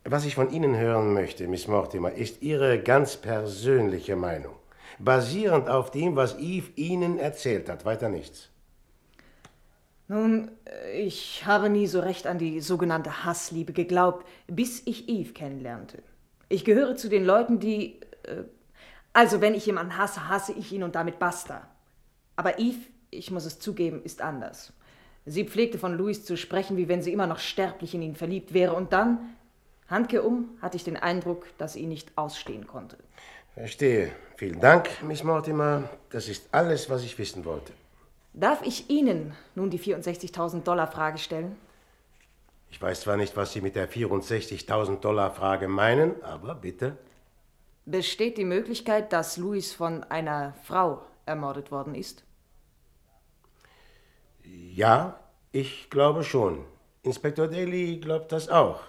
[0.05, 4.55] Was ich von Ihnen hören möchte, Miss Mortimer, ist Ihre ganz persönliche Meinung.
[4.99, 8.49] Basierend auf dem, was Eve Ihnen erzählt hat, weiter nichts.
[10.09, 10.51] Nun,
[10.95, 16.03] ich habe nie so recht an die sogenannte Hassliebe geglaubt, bis ich Eve kennenlernte.
[16.55, 17.99] Ich gehöre zu den Leuten, die.
[18.23, 18.45] Äh,
[19.13, 21.67] also, wenn ich jemanden hasse, hasse ich ihn und damit basta.
[22.37, 22.79] Aber Eve,
[23.11, 24.73] ich muss es zugeben, ist anders.
[25.27, 28.55] Sie pflegte von Louis zu sprechen, wie wenn sie immer noch sterblich in ihn verliebt
[28.55, 28.75] wäre.
[28.75, 29.35] Und dann,
[29.89, 32.99] Handke um, hatte ich den Eindruck, dass sie ihn nicht ausstehen konnte.
[33.55, 34.13] Verstehe.
[34.37, 35.89] Vielen Dank, Miss Mortimer.
[36.11, 37.73] Das ist alles, was ich wissen wollte.
[38.33, 41.57] Darf ich Ihnen nun die 64.000 Dollar Frage stellen?
[42.75, 46.99] Ich weiß zwar nicht, was Sie mit der 64.000 Dollar Frage meinen, aber bitte.
[47.85, 52.25] Besteht die Möglichkeit, dass Louis von einer Frau ermordet worden ist?
[54.43, 55.21] Ja,
[55.53, 56.65] ich glaube schon.
[57.05, 58.81] Inspektor Daly glaubt das auch.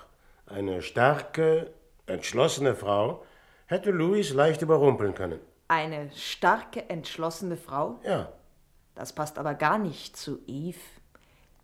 [0.47, 1.71] Eine starke,
[2.07, 3.23] entschlossene Frau
[3.67, 5.39] hätte Louis leicht überrumpeln können.
[5.67, 7.99] Eine starke, entschlossene Frau?
[8.03, 8.33] Ja.
[8.95, 10.79] Das passt aber gar nicht zu Eve,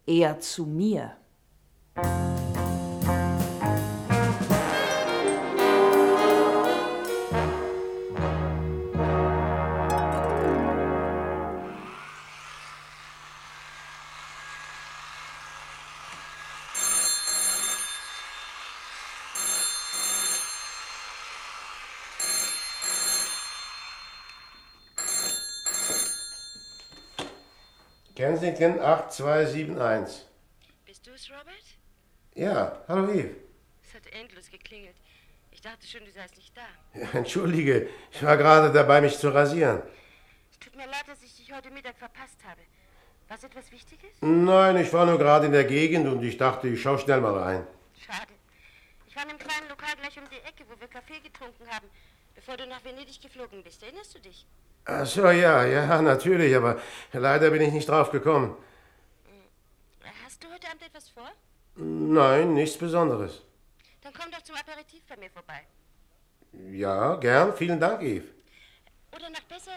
[0.06, 1.16] eher zu mir.
[28.22, 30.28] Kensington 8271.
[30.86, 31.61] Bist du es, Robert?
[32.36, 33.36] Ja, hallo Eve.
[33.84, 34.96] Es hat endlos geklingelt.
[35.52, 36.62] Ich dachte schon, du seist nicht da.
[37.00, 39.82] Ja, entschuldige, ich war gerade dabei, mich zu rasieren.
[40.50, 42.62] Es tut mir leid, dass ich dich heute Mittag verpasst habe.
[43.28, 44.12] War es etwas Wichtiges?
[44.22, 47.38] Nein, ich war nur gerade in der Gegend und ich dachte, ich schau schnell mal
[47.38, 47.68] rein.
[48.00, 48.34] Schade.
[49.08, 51.88] Ich war in einem kleinen Lokal gleich um die Ecke, wo wir Kaffee getrunken haben.
[52.34, 53.84] bevor du nach Venedig geflogen bist.
[53.84, 54.46] Erinnerst du dich?
[54.86, 58.56] Ach so, ja, ja, natürlich, aber leider bin ich nicht drauf gekommen.
[60.26, 61.30] Hast du heute Abend etwas vor?
[61.84, 63.42] Nein, nichts Besonderes.
[64.02, 65.62] Dann komm doch zum Aperitif bei mir vorbei.
[66.72, 67.56] Ja, gern.
[67.56, 68.28] Vielen Dank, Eve.
[69.16, 69.72] Oder noch besser,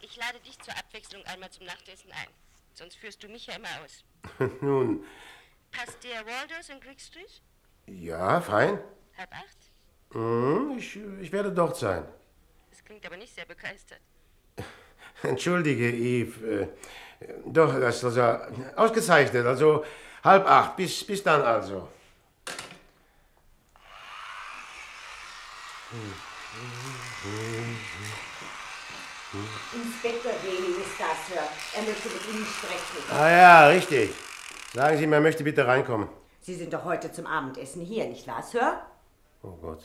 [0.00, 2.28] ich lade dich zur Abwechslung einmal zum Nachtessen ein.
[2.74, 4.04] Sonst führst du mich ja immer aus.
[4.60, 5.04] Nun,
[5.72, 7.42] Passt dir Waldos in Greek Street?
[7.86, 8.78] ja, fein.
[9.18, 9.58] Halb acht?
[10.12, 12.04] Hm, ich, ich werde dort sein.
[12.70, 14.00] Das klingt aber nicht sehr begeistert.
[15.22, 16.68] Entschuldige, Eve.
[17.20, 18.22] Äh, doch, das ist also
[18.76, 19.44] ausgezeichnet.
[19.46, 19.84] Also
[20.26, 20.76] halb acht.
[20.76, 21.88] Bis, bis dann also.
[29.72, 31.42] Inspektor Daly ist da, Sir.
[31.74, 33.12] Er möchte mit Ihnen sprechen.
[33.12, 34.10] Ah ja, richtig.
[34.74, 36.08] Sagen Sie, man möchte bitte reinkommen.
[36.40, 38.82] Sie sind doch heute zum Abendessen hier, nicht wahr, Sir?
[39.42, 39.82] Oh Gott.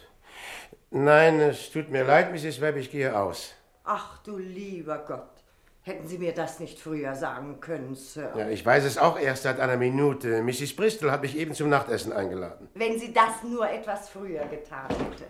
[0.90, 2.62] Nein, es tut mir leid, Mrs.
[2.62, 3.54] Webb, ich gehe aus.
[3.84, 5.41] Ach du lieber Gott.
[5.84, 8.32] Hätten Sie mir das nicht früher sagen können, Sir?
[8.38, 10.44] Ja, ich weiß es auch erst seit einer Minute.
[10.44, 10.76] Mrs.
[10.76, 12.70] Bristol hat mich eben zum Nachtessen eingeladen.
[12.76, 15.26] Wenn sie das nur etwas früher getan hätte.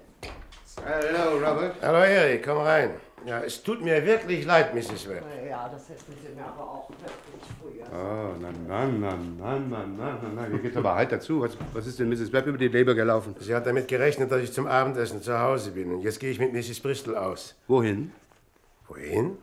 [0.85, 1.75] Hallo, Robert.
[1.81, 2.95] Hallo, Eric, komm rein.
[3.25, 5.07] Ja, es tut mir wirklich leid, Mrs.
[5.07, 5.23] Webb.
[5.47, 9.85] Ja, das hätten Sie mir aber auch wirklich früher Oh, na, na, na, na, na,
[9.85, 10.45] na, na, na.
[10.47, 11.39] Hier geht's aber halt dazu.
[11.41, 12.33] Was, was ist denn Mrs.
[12.33, 13.35] Webb über die Leber gelaufen?
[13.39, 15.93] Sie hat damit gerechnet, dass ich zum Abendessen zu Hause bin.
[15.93, 16.81] Und jetzt gehe ich mit Mrs.
[16.81, 17.55] Bristol aus.
[17.67, 18.11] Wohin?
[18.89, 19.37] Wohin?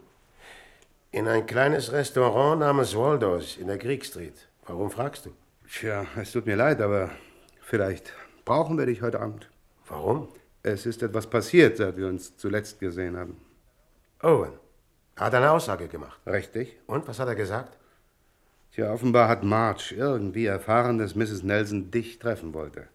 [1.11, 4.47] In ein kleines Restaurant namens Waldos in der Greek Street.
[4.67, 5.31] Warum fragst du?
[5.67, 7.09] Tja, es tut mir leid, aber
[7.63, 8.13] vielleicht
[8.45, 9.49] brauchen wir dich heute Abend.
[9.87, 10.29] Warum?
[10.63, 13.41] Es ist etwas passiert, seit wir uns zuletzt gesehen haben.
[14.23, 14.53] Owen.
[15.17, 16.21] Er hat eine Aussage gemacht.
[16.27, 16.79] Richtig?
[16.87, 17.79] Und, was hat er gesagt?
[18.73, 21.43] Tja, offenbar hat Marge irgendwie erfahren, dass Mrs.
[21.43, 22.87] Nelson dich treffen wollte.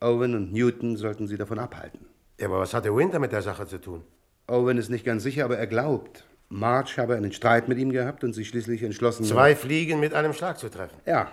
[0.00, 2.04] Owen und Newton sollten sie davon abhalten.
[2.38, 4.04] Ja, aber was hatte Winter mit der Sache zu tun?
[4.46, 6.26] Owen ist nicht ganz sicher, aber er glaubt.
[6.48, 9.24] Marge habe einen Streit mit ihm gehabt und sich schließlich entschlossen...
[9.24, 10.96] Zwei Fliegen mit einem Schlag zu treffen.
[11.04, 11.30] Ja.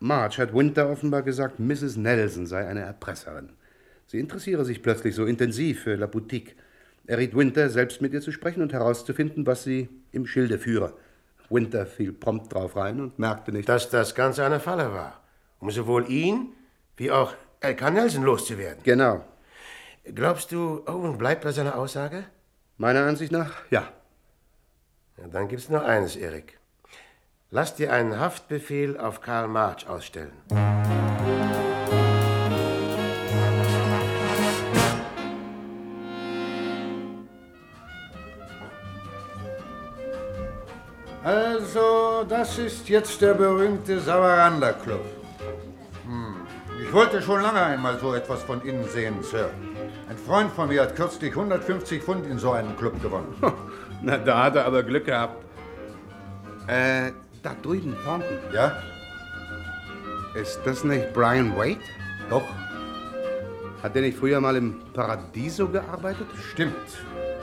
[0.00, 1.96] Marge hat Winter offenbar gesagt, Mrs.
[1.96, 3.50] Nelson sei eine Erpresserin.
[4.06, 6.56] Sie interessiere sich plötzlich so intensiv für La Boutique.
[7.06, 10.94] Er riet Winter, selbst mit ihr zu sprechen und herauszufinden, was sie im Schilde führe.
[11.50, 15.20] Winter fiel prompt drauf rein und merkte nicht, Dass das Ganze eine Falle war.
[15.60, 16.52] Um sowohl ihn
[16.96, 18.82] wie auch Elka Nelson loszuwerden.
[18.82, 19.24] Genau.
[20.04, 22.24] Glaubst du, Owen bleibt bei seiner Aussage?
[22.78, 23.92] Meiner Ansicht nach, ja.
[25.22, 26.58] Ja, dann gibt's noch eines, Erik.
[27.52, 30.32] Lass dir einen Haftbefehl auf Karl March ausstellen.
[41.22, 45.04] Also, das ist jetzt der berühmte Savaranda Club.
[46.04, 46.34] Hm.
[46.82, 49.50] Ich wollte schon lange einmal so etwas von Ihnen sehen, Sir.
[50.08, 53.36] Ein Freund von mir hat kürzlich 150 Pfund in so einen Club gewonnen.
[54.02, 55.36] Na, da hat er aber Glück gehabt.
[56.66, 57.12] Äh,
[57.42, 58.38] da drüben, Thornton.
[58.52, 58.72] Ja?
[60.34, 61.78] Ist das nicht Brian Wade?
[62.28, 62.44] Doch.
[63.82, 66.26] Hat der nicht früher mal im Paradiso gearbeitet?
[66.52, 66.74] Stimmt.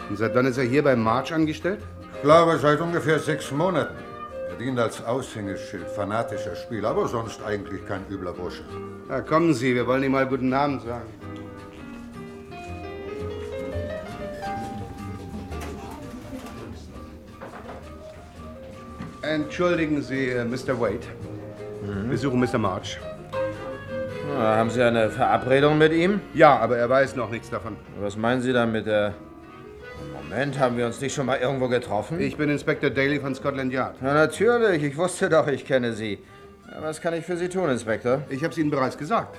[0.10, 1.82] Und seit wann ist er hier bei March angestellt?
[2.16, 3.96] Ich glaube, seit ungefähr sechs Monaten.
[4.50, 8.64] Er dient als Aushängeschild, fanatischer Spieler, aber sonst eigentlich kein übler Bursche.
[9.08, 11.08] Na, kommen Sie, wir wollen ihm mal guten Abend sagen.
[19.44, 20.80] Entschuldigen Sie, äh, Mr.
[20.80, 21.08] Wade.
[22.10, 22.58] Wir suchen Mr.
[22.58, 23.00] March.
[24.38, 26.20] Ah, haben Sie eine Verabredung mit ihm?
[26.34, 27.78] Ja, aber er weiß noch nichts davon.
[28.02, 29.14] Was meinen Sie dann mit der...
[30.14, 32.20] Moment, haben wir uns nicht schon mal irgendwo getroffen?
[32.20, 33.96] Ich bin Inspektor Daly von Scotland Yard.
[34.02, 36.20] Na natürlich, ich wusste doch, ich kenne Sie.
[36.82, 38.22] Was kann ich für Sie tun, Inspektor?
[38.30, 39.38] Ich habe es Ihnen bereits gesagt.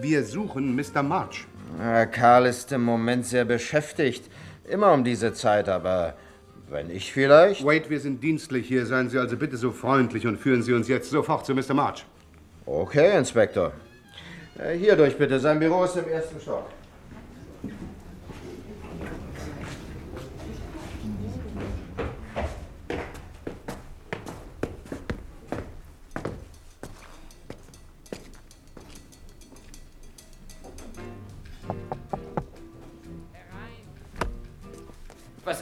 [0.00, 1.02] Wir suchen Mr.
[1.02, 1.46] March.
[2.10, 4.24] Karl ist im Moment sehr beschäftigt.
[4.68, 6.14] Immer um diese Zeit, aber
[6.68, 7.64] wenn ich vielleicht...
[7.64, 8.86] Wade, wir sind dienstlich hier.
[8.86, 11.74] Seien Sie also bitte so freundlich und führen Sie uns jetzt sofort zu Mr.
[11.74, 12.04] March.
[12.66, 13.72] Okay, Inspektor.
[14.58, 16.66] Äh, Hier durch bitte, sein Büro ist im ersten Stock.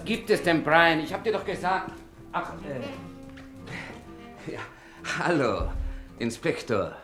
[0.03, 0.99] Was gibt es denn, Brian?
[0.99, 1.93] Ich hab dir doch gesagt.
[2.33, 2.81] Ach, äh.
[4.53, 4.59] Ja,
[5.21, 5.71] hallo,
[6.19, 6.97] Inspektor.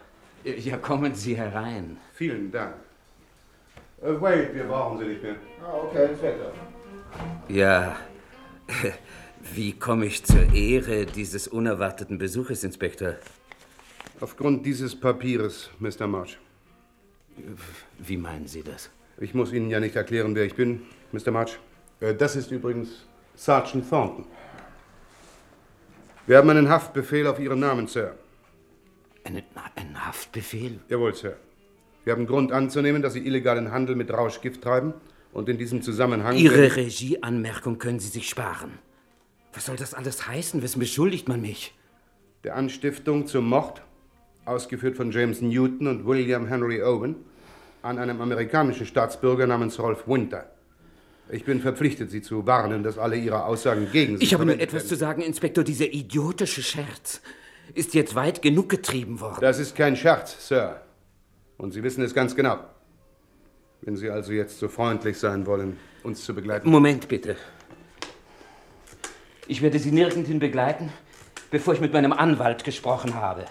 [0.42, 1.98] Ja, kommen Sie herein.
[2.14, 2.74] Vielen Dank.
[4.02, 5.36] Äh, Wade, wir brauchen Sie nicht mehr.
[5.62, 6.52] Ah, okay, Inspektor.
[7.48, 7.96] Ja,
[9.54, 13.14] wie komme ich zur Ehre dieses unerwarteten Besuches, Inspektor?
[14.18, 16.08] Aufgrund dieses Papiers, Mr.
[16.08, 16.36] March.
[17.96, 18.90] Wie meinen Sie das?
[19.20, 20.82] Ich muss Ihnen ja nicht erklären, wer ich bin,
[21.12, 21.30] Mr.
[21.30, 21.60] March.
[22.00, 22.88] Äh, Das ist übrigens
[23.34, 24.24] Sergeant Thornton.
[26.26, 28.14] Wir haben einen Haftbefehl auf Ihren Namen, Sir.
[29.24, 29.42] Einen,
[29.76, 30.80] einen Haftbefehl?
[30.88, 31.36] Jawohl, Sir.
[32.04, 34.94] Wir haben Grund anzunehmen, dass Sie illegalen Handel mit Rauschgift treiben
[35.32, 36.36] und in diesem Zusammenhang...
[36.36, 38.78] Ihre Regieanmerkung können Sie sich sparen.
[39.52, 40.62] Was soll das alles heißen?
[40.62, 41.74] Wessen beschuldigt man mich?
[42.44, 43.82] Der Anstiftung zum Mord,
[44.44, 47.16] ausgeführt von James Newton und William Henry Owen,
[47.82, 50.50] an einem amerikanischen Staatsbürger namens Rolf Winter.
[51.30, 54.54] Ich bin verpflichtet, Sie zu warnen, dass alle Ihre Aussagen gegen Sie Ich habe nur
[54.54, 54.88] etwas werden.
[54.88, 55.62] zu sagen, Inspektor.
[55.62, 57.20] Dieser idiotische Scherz
[57.74, 59.38] ist jetzt weit genug getrieben worden.
[59.40, 60.80] Das ist kein Scherz, Sir.
[61.58, 62.58] Und Sie wissen es ganz genau.
[63.82, 66.70] Wenn Sie also jetzt so freundlich sein wollen, uns zu begleiten.
[66.70, 67.36] Moment bitte.
[69.46, 70.90] Ich werde Sie nirgendhin begleiten,
[71.50, 73.44] bevor ich mit meinem Anwalt gesprochen habe.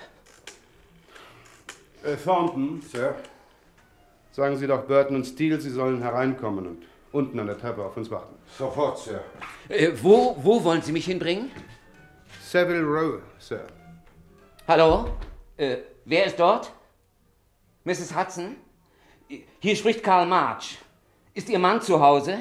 [2.03, 3.15] Äh, Thornton, Sir.
[4.31, 6.83] Sagen Sie doch Burton und Steele, Sie sollen hereinkommen und
[7.17, 8.35] unten an der Treppe auf uns warten.
[8.57, 9.21] Sofort, Sir.
[9.69, 11.51] Äh, wo, wo wollen Sie mich hinbringen?
[12.41, 13.65] Savile Row, Sir.
[14.67, 15.09] Hallo?
[15.57, 16.71] Äh, wer ist dort?
[17.83, 18.15] Mrs.
[18.15, 18.55] Hudson?
[19.59, 20.77] Hier spricht Karl March.
[21.33, 22.39] Ist Ihr Mann zu Hause?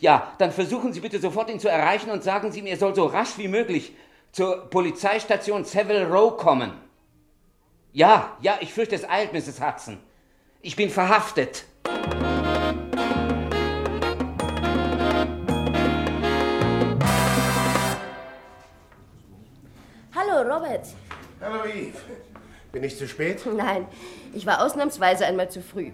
[0.00, 2.94] Ja, dann versuchen Sie bitte sofort, ihn zu erreichen und sagen Sie ihm, er soll
[2.94, 3.94] so rasch wie möglich
[4.32, 6.72] zur Polizeistation Savile Row kommen.
[7.92, 9.60] Ja, ja, ich fürchte, es eilt, Mrs.
[9.60, 9.98] Hudson.
[10.62, 11.64] Ich bin verhaftet.
[20.72, 20.88] Hallo, Robert.
[21.40, 21.98] Hallo, Eve.
[22.72, 23.44] Bin ich zu spät?
[23.54, 23.86] Nein,
[24.32, 25.90] ich war ausnahmsweise einmal zu früh.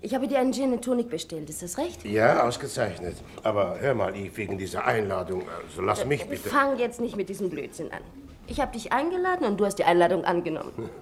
[0.00, 2.02] Ich habe dir einen Gin and Tonic bestellt, ist das recht?
[2.06, 3.16] Ja, ausgezeichnet.
[3.42, 6.48] Aber hör mal, Eve, wegen dieser Einladung, also lass mich bitte.
[6.48, 8.00] Fang jetzt nicht mit diesem Blödsinn an.
[8.46, 10.88] Ich habe dich eingeladen und du hast die Einladung angenommen.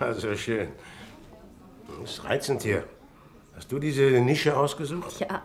[0.00, 0.68] Also schön.
[2.00, 2.84] Das ist reizend hier.
[3.54, 5.20] Hast du diese Nische ausgesucht?
[5.20, 5.42] Ja,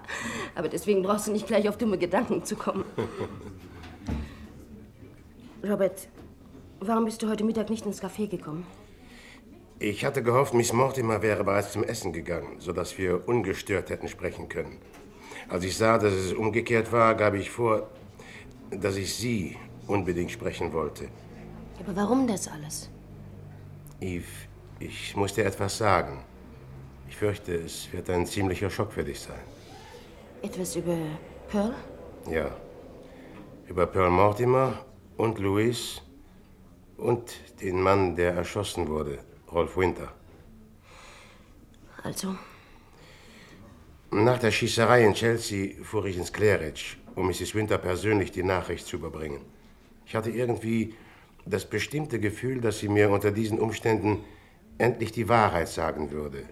[0.56, 2.86] aber deswegen brauchst du nicht gleich auf dumme Gedanken zu kommen.
[5.68, 6.08] Robert,
[6.80, 8.66] warum bist du heute Mittag nicht ins Café gekommen?
[9.80, 14.48] Ich hatte gehofft, Miss Mortimer wäre bereits zum Essen gegangen, sodass wir ungestört hätten sprechen
[14.48, 14.78] können.
[15.50, 17.90] Als ich sah, dass es umgekehrt war, gab ich vor,
[18.72, 19.58] dass ich Sie
[19.88, 21.10] unbedingt sprechen wollte.
[21.80, 22.90] Aber warum das alles?
[24.00, 24.26] Eve,
[24.80, 26.24] ich muss dir etwas sagen.
[27.10, 29.40] Ich fürchte, es wird ein ziemlicher Schock für dich sein.
[30.42, 30.98] Etwas über
[31.50, 31.76] Pearl?
[32.32, 32.50] Ja.
[33.68, 34.86] Über Pearl Mortimer
[35.18, 36.02] und Louis
[36.98, 39.20] und den Mann, der erschossen wurde,
[39.52, 40.14] Rolf Winter.
[42.04, 42.36] Also,
[44.12, 47.54] Nach der Schießerei in Chelsea fuhr ich ins Claridge, um Mrs.
[47.56, 49.42] Winter persönlich die Nachricht zu überbringen.
[50.06, 50.94] Ich hatte irgendwie
[51.46, 54.24] das bestimmte Gefühl, dass sie mir unter diesen Umständen
[54.78, 56.44] endlich die Wahrheit sagen würde.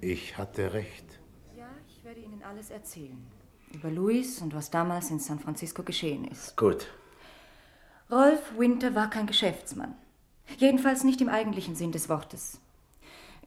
[0.00, 1.04] Ich hatte recht.
[1.56, 3.18] Ja, ich werde Ihnen alles erzählen.
[3.74, 6.56] Über Louis und was damals in San Francisco geschehen ist.
[6.56, 6.86] Gut.
[8.10, 9.94] Rolf Winter war kein Geschäftsmann.
[10.58, 12.60] Jedenfalls nicht im eigentlichen Sinn des Wortes.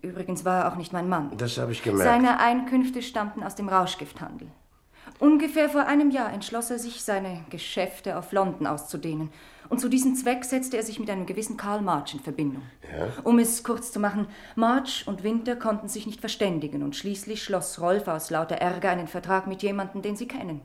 [0.02, 1.32] Übrigens war er auch nicht mein Mann.
[1.38, 2.10] Das habe ich gemerkt.
[2.10, 4.48] Seine Einkünfte stammten aus dem Rauschgifthandel.
[5.20, 9.32] Ungefähr vor einem Jahr entschloss er sich, seine Geschäfte auf London auszudehnen.
[9.70, 12.64] Und zu diesem Zweck setzte er sich mit einem gewissen Karl March in Verbindung.
[12.84, 13.08] Ja?
[13.24, 17.80] Um es kurz zu machen, March und Winter konnten sich nicht verständigen und schließlich schloss
[17.80, 20.62] Rolf aus lauter Ärger einen Vertrag mit jemandem, den sie kennen.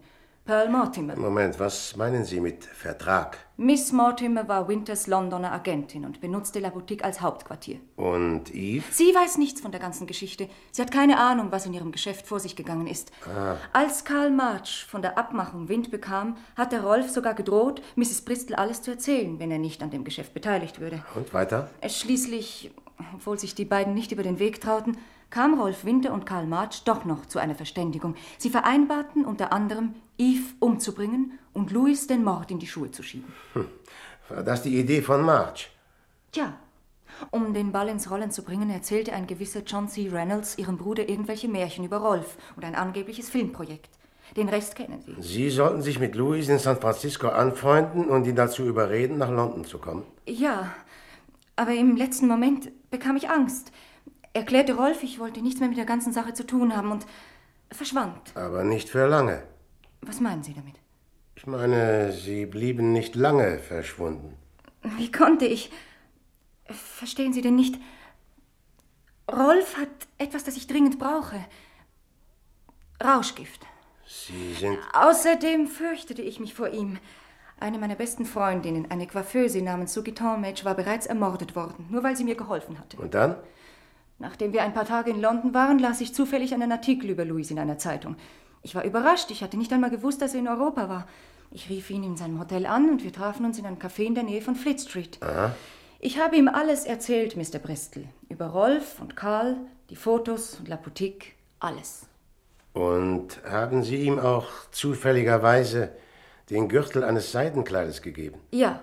[0.46, 1.16] Pearl Mortimer.
[1.16, 3.38] Moment, was meinen Sie mit Vertrag?
[3.56, 7.80] Miss Mortimer war Winters Londoner Agentin und benutzte La Boutique als Hauptquartier.
[7.96, 8.84] Und Eve?
[8.90, 10.50] Sie weiß nichts von der ganzen Geschichte.
[10.70, 13.10] Sie hat keine Ahnung, was in ihrem Geschäft vor sich gegangen ist.
[13.26, 13.56] Ah.
[13.72, 18.20] Als Karl March von der Abmachung Wind bekam, hatte Rolf sogar gedroht, Mrs.
[18.20, 21.02] Bristol alles zu erzählen, wenn er nicht an dem Geschäft beteiligt würde.
[21.14, 21.70] Und weiter?
[21.86, 22.70] Schließlich,
[23.14, 24.98] obwohl sich die beiden nicht über den Weg trauten,
[25.34, 28.14] kam Rolf Winter und Karl March doch noch zu einer Verständigung.
[28.38, 33.32] Sie vereinbarten unter anderem, Eve umzubringen und Louis den Mord in die Schuhe zu schieben.
[33.54, 33.66] Hm.
[34.28, 35.72] War das die Idee von March?
[36.30, 36.54] Tja,
[37.32, 40.08] um den Ball ins Rollen zu bringen, erzählte ein gewisser John C.
[40.08, 43.90] Reynolds ihrem Bruder irgendwelche Märchen über Rolf und ein angebliches Filmprojekt.
[44.36, 45.16] Den Rest kennen Sie.
[45.18, 49.64] Sie sollten sich mit Louis in San Francisco anfreunden und ihn dazu überreden, nach London
[49.64, 50.04] zu kommen.
[50.26, 50.72] Ja,
[51.56, 53.72] aber im letzten Moment bekam ich Angst.
[54.34, 57.06] Erklärte Rolf, ich wollte nichts mehr mit der ganzen Sache zu tun haben und
[57.70, 58.36] verschwand.
[58.36, 59.44] Aber nicht für lange.
[60.02, 60.74] Was meinen Sie damit?
[61.36, 64.36] Ich meine, Sie blieben nicht lange verschwunden.
[64.98, 65.70] Wie konnte ich?
[66.66, 67.80] Verstehen Sie denn nicht?
[69.30, 71.44] Rolf hat etwas, das ich dringend brauche.
[73.02, 73.66] Rauschgift.
[74.06, 74.78] Sie sind.
[74.92, 76.98] Außerdem fürchtete ich mich vor ihm.
[77.60, 82.16] Eine meiner besten Freundinnen, eine Coiffeuse namens Sugi Talmage, war bereits ermordet worden, nur weil
[82.16, 82.96] sie mir geholfen hatte.
[82.96, 83.36] Und dann?
[84.18, 87.50] Nachdem wir ein paar Tage in London waren, las ich zufällig einen Artikel über Louis
[87.50, 88.16] in einer Zeitung.
[88.62, 91.06] Ich war überrascht, ich hatte nicht einmal gewusst, dass er in Europa war.
[91.50, 94.14] Ich rief ihn in seinem Hotel an und wir trafen uns in einem Café in
[94.14, 95.18] der Nähe von Fleet Street.
[95.22, 95.54] Aha.
[96.00, 97.58] Ich habe ihm alles erzählt, Mr.
[97.58, 98.04] Bristol.
[98.28, 99.56] Über Rolf und Karl,
[99.90, 102.06] die Fotos und La Boutique, alles.
[102.72, 105.92] Und haben Sie ihm auch zufälligerweise
[106.50, 108.40] den Gürtel eines Seidenkleides gegeben?
[108.50, 108.80] Ja,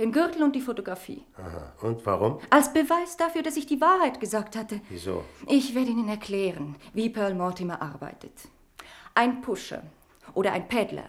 [0.00, 1.24] den Gürtel und die Fotografie.
[1.36, 1.72] Aha.
[1.86, 2.38] Und warum?
[2.48, 4.80] Als Beweis dafür, dass ich die Wahrheit gesagt hatte.
[4.88, 5.24] Wieso?
[5.46, 8.32] Ich werde Ihnen erklären, wie Pearl Mortimer arbeitet.
[9.14, 9.82] Ein Pusher
[10.34, 11.04] oder ein Peddler,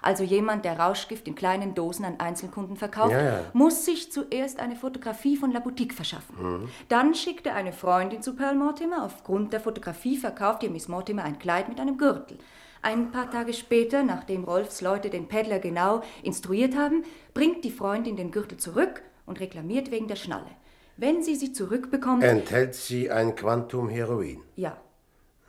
[0.00, 3.40] also jemand, der Rauschgift in kleinen Dosen an Einzelkunden verkauft, Ja, ja.
[3.52, 6.34] muss sich zuerst eine Fotografie von La Boutique verschaffen.
[6.62, 6.68] Mhm.
[6.88, 9.04] Dann schickt er eine Freundin zu Pearl Mortimer.
[9.04, 12.38] Aufgrund der Fotografie verkauft ihr Miss Mortimer ein Kleid mit einem Gürtel.
[12.84, 18.16] Ein paar Tage später, nachdem Rolfs Leute den Peddler genau instruiert haben, bringt die Freundin
[18.16, 20.50] den Gürtel zurück und reklamiert wegen der Schnalle.
[20.96, 22.24] Wenn sie sie zurückbekommt.
[22.24, 24.42] Enthält sie ein Quantum Heroin?
[24.56, 24.76] ja,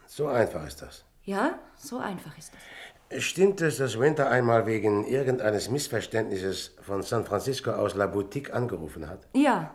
[0.06, 1.04] So einfach ist das.
[1.24, 3.24] ja, so einfach ist das.
[3.24, 9.08] Stimmt es, dass Winter einmal wegen irgendeines Missverständnisses von San Francisco aus La Boutique angerufen
[9.08, 9.28] hat?
[9.36, 9.74] Ja,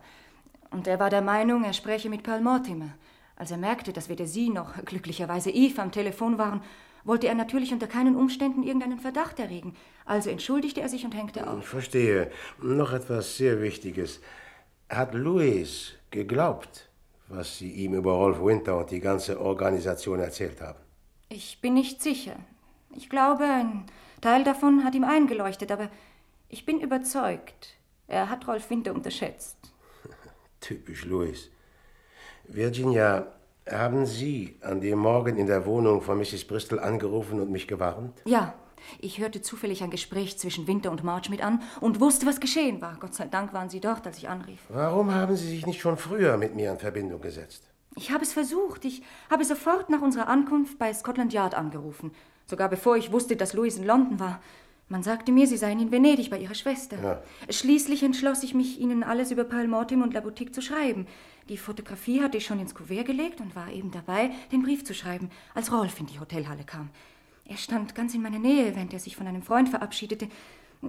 [0.71, 2.91] und er war der Meinung, er spreche mit Pearl Mortimer.
[3.37, 6.63] Als er merkte, dass weder sie noch glücklicherweise Eve am Telefon waren,
[7.05, 9.75] wollte er natürlich unter keinen Umständen irgendeinen Verdacht erregen.
[10.05, 11.65] Also entschuldigte er sich und hängte Ich auf.
[11.67, 12.31] verstehe.
[12.63, 14.21] Noch etwas sehr Wichtiges.
[14.89, 16.89] Hat Louis geglaubt,
[17.29, 20.79] was Sie ihm über Rolf Winter und die ganze Organisation erzählt haben?
[21.29, 22.37] Ich bin nicht sicher.
[22.97, 23.85] Ich glaube, ein
[24.23, 25.91] Teil davon hat ihm eingeleuchtet, aber
[26.49, 29.59] ich bin überzeugt, er hat Rolf Winter unterschätzt.
[30.61, 31.51] Typisch Louis.
[32.45, 33.27] Virginia,
[33.73, 36.45] haben Sie an dem Morgen in der Wohnung von Mrs.
[36.45, 38.23] Bristol angerufen und mich gewarnt?
[38.25, 38.55] Ja,
[39.01, 42.81] ich hörte zufällig ein Gespräch zwischen Winter und March mit an und wusste, was geschehen
[42.81, 42.97] war.
[43.01, 44.61] Gott sei Dank waren Sie dort, als ich anrief.
[44.69, 47.65] Warum haben Sie sich nicht schon früher mit mir in Verbindung gesetzt?
[47.97, 48.85] Ich habe es versucht.
[48.85, 52.13] Ich habe sofort nach unserer Ankunft bei Scotland Yard angerufen.
[52.47, 54.41] Sogar bevor ich wusste, dass Louis in London war.
[54.91, 56.97] Man sagte mir, sie seien in Venedig bei ihrer Schwester.
[57.03, 57.23] Ja.
[57.51, 61.07] Schließlich entschloss ich mich, Ihnen alles über Pearl Mortimer und La Boutique zu schreiben.
[61.49, 64.95] Die Fotografie hatte ich schon ins Kuvert gelegt und war eben dabei, den Brief zu
[64.95, 66.91] schreiben, als Rolf in die Hotelhalle kam.
[67.47, 70.29] Er stand ganz in meiner Nähe, während er sich von einem Freund verabschiedete.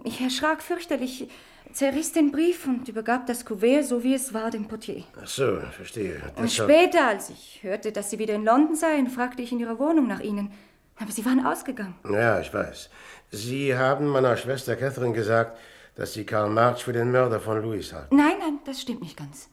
[0.04, 1.30] Ich erschrak fürchterlich,
[1.72, 5.04] zerriss den Brief und übergab das Kuvert, so wie es war, dem Portier.
[5.20, 6.22] Ach so, verstehe.
[6.36, 9.60] Und Deshalb- später, als ich hörte, dass Sie wieder in London seien, fragte ich in
[9.60, 10.52] Ihrer Wohnung nach Ihnen.
[10.98, 11.96] Aber Sie waren ausgegangen.
[12.12, 12.90] Ja, ich weiß.
[13.32, 15.58] Sie haben meiner Schwester Catherine gesagt,
[15.96, 18.16] dass Sie Karl Marx für den Mörder von Louis halten.
[18.16, 19.50] Nein, nein, das stimmt nicht ganz.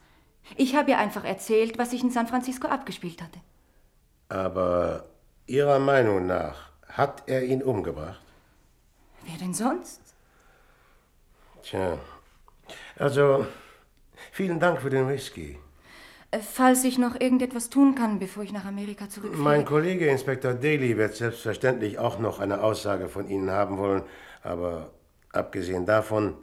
[0.55, 3.39] Ich habe ihr einfach erzählt, was sich in San Francisco abgespielt hatte.
[4.29, 5.05] Aber
[5.45, 8.21] Ihrer Meinung nach hat er ihn umgebracht?
[9.25, 10.01] Wer denn sonst?
[11.63, 11.97] Tja.
[12.97, 13.45] Also,
[14.31, 15.57] vielen Dank für den Whisky.
[16.31, 19.41] Äh, Falls ich noch irgendetwas tun kann, bevor ich nach Amerika zurückfahre.
[19.41, 24.03] Mein Kollege Inspektor Daly wird selbstverständlich auch noch eine Aussage von Ihnen haben wollen,
[24.43, 24.91] aber
[25.31, 26.35] abgesehen davon,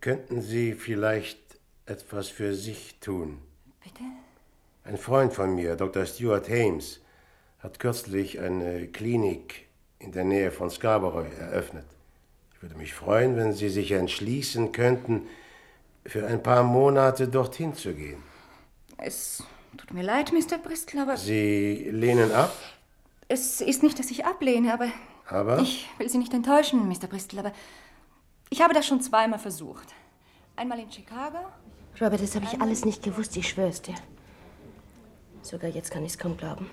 [0.00, 1.38] könnten Sie vielleicht
[1.88, 3.38] etwas für sich tun?
[3.82, 4.02] Bitte?
[4.84, 6.06] Ein Freund von mir, Dr.
[6.06, 7.00] Stuart Hames,
[7.60, 9.66] hat kürzlich eine Klinik
[9.98, 11.86] in der Nähe von Scarborough eröffnet.
[12.54, 15.26] Ich würde mich freuen, wenn Sie sich entschließen könnten,
[16.06, 18.22] für ein paar Monate dorthin zu gehen.
[18.96, 19.42] Es
[19.76, 20.58] tut mir leid, Mr.
[20.58, 22.52] Bristol, aber Sie lehnen ab,
[23.28, 24.88] es ist nicht, dass ich ablehne, aber
[25.26, 27.06] aber ich will Sie nicht enttäuschen, Mr.
[27.06, 27.52] Bristol, aber
[28.48, 29.94] ich habe das schon zweimal versucht.
[30.56, 31.38] Einmal in Chicago.
[32.00, 33.94] Robert, das habe ich alles nicht gewusst, ich schwör's dir.
[35.42, 36.70] Sogar jetzt kann ich's kaum glauben.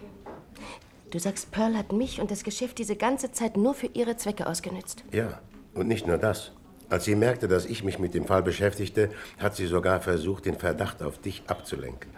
[1.11, 4.47] Du sagst, Pearl hat mich und das Geschäft diese ganze Zeit nur für ihre Zwecke
[4.47, 5.03] ausgenützt.
[5.11, 5.39] Ja,
[5.73, 6.51] und nicht nur das.
[6.89, 9.09] Als sie merkte, dass ich mich mit dem Fall beschäftigte,
[9.39, 12.11] hat sie sogar versucht, den Verdacht auf dich abzulenken.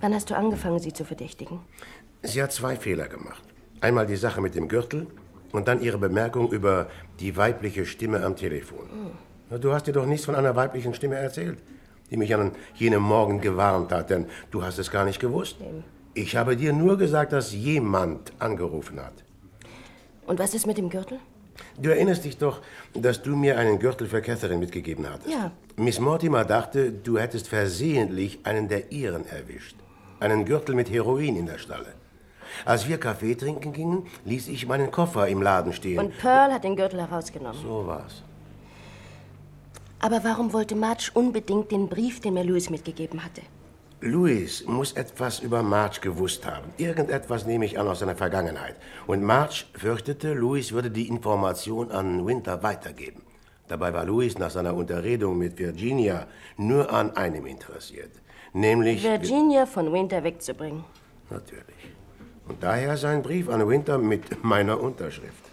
[0.00, 1.60] Wann hast du angefangen, sie zu verdächtigen?
[2.22, 3.42] Sie hat zwei Fehler gemacht.
[3.80, 5.08] Einmal die Sache mit dem Gürtel
[5.52, 8.88] und dann ihre Bemerkung über die weibliche Stimme am Telefon.
[8.92, 9.10] Na,
[9.58, 11.58] Du hast dir doch nichts von einer weiblichen Stimme erzählt,
[12.10, 15.56] die mich an jenem Morgen gewarnt hat, denn du hast es gar nicht gewusst.
[16.14, 19.12] Ich habe dir nur gesagt, dass jemand angerufen hat.
[20.26, 21.18] Und was ist mit dem Gürtel?
[21.78, 22.60] Du erinnerst dich doch,
[22.94, 25.30] dass du mir einen Gürtel für Catherine mitgegeben hattest.
[25.30, 25.50] Ja.
[25.76, 29.76] Miss Mortimer dachte, du hättest versehentlich einen der ihren erwischt.
[30.20, 31.94] Einen Gürtel mit Heroin in der Stalle.
[32.64, 35.98] Als wir Kaffee trinken gingen, ließ ich meinen Koffer im Laden stehen.
[35.98, 37.60] Und Pearl hat den Gürtel herausgenommen.
[37.60, 38.22] so war's.
[40.00, 43.42] Aber warum wollte Marge unbedingt den Brief, den mir Louis mitgegeben hatte?
[44.00, 46.72] Louis muss etwas über Marge gewusst haben.
[46.78, 48.76] Irgendetwas nehme ich an aus seiner Vergangenheit.
[49.06, 53.22] Und Marge fürchtete, Louis würde die Information an Winter weitergeben.
[53.68, 56.26] Dabei war Louis nach seiner Unterredung mit Virginia
[56.56, 58.10] nur an einem interessiert.
[58.54, 59.04] Nämlich.
[59.04, 60.82] Virginia von Winter wegzubringen.
[61.28, 61.92] Natürlich.
[62.48, 65.44] Und daher sein Brief an Winter mit meiner Unterschrift.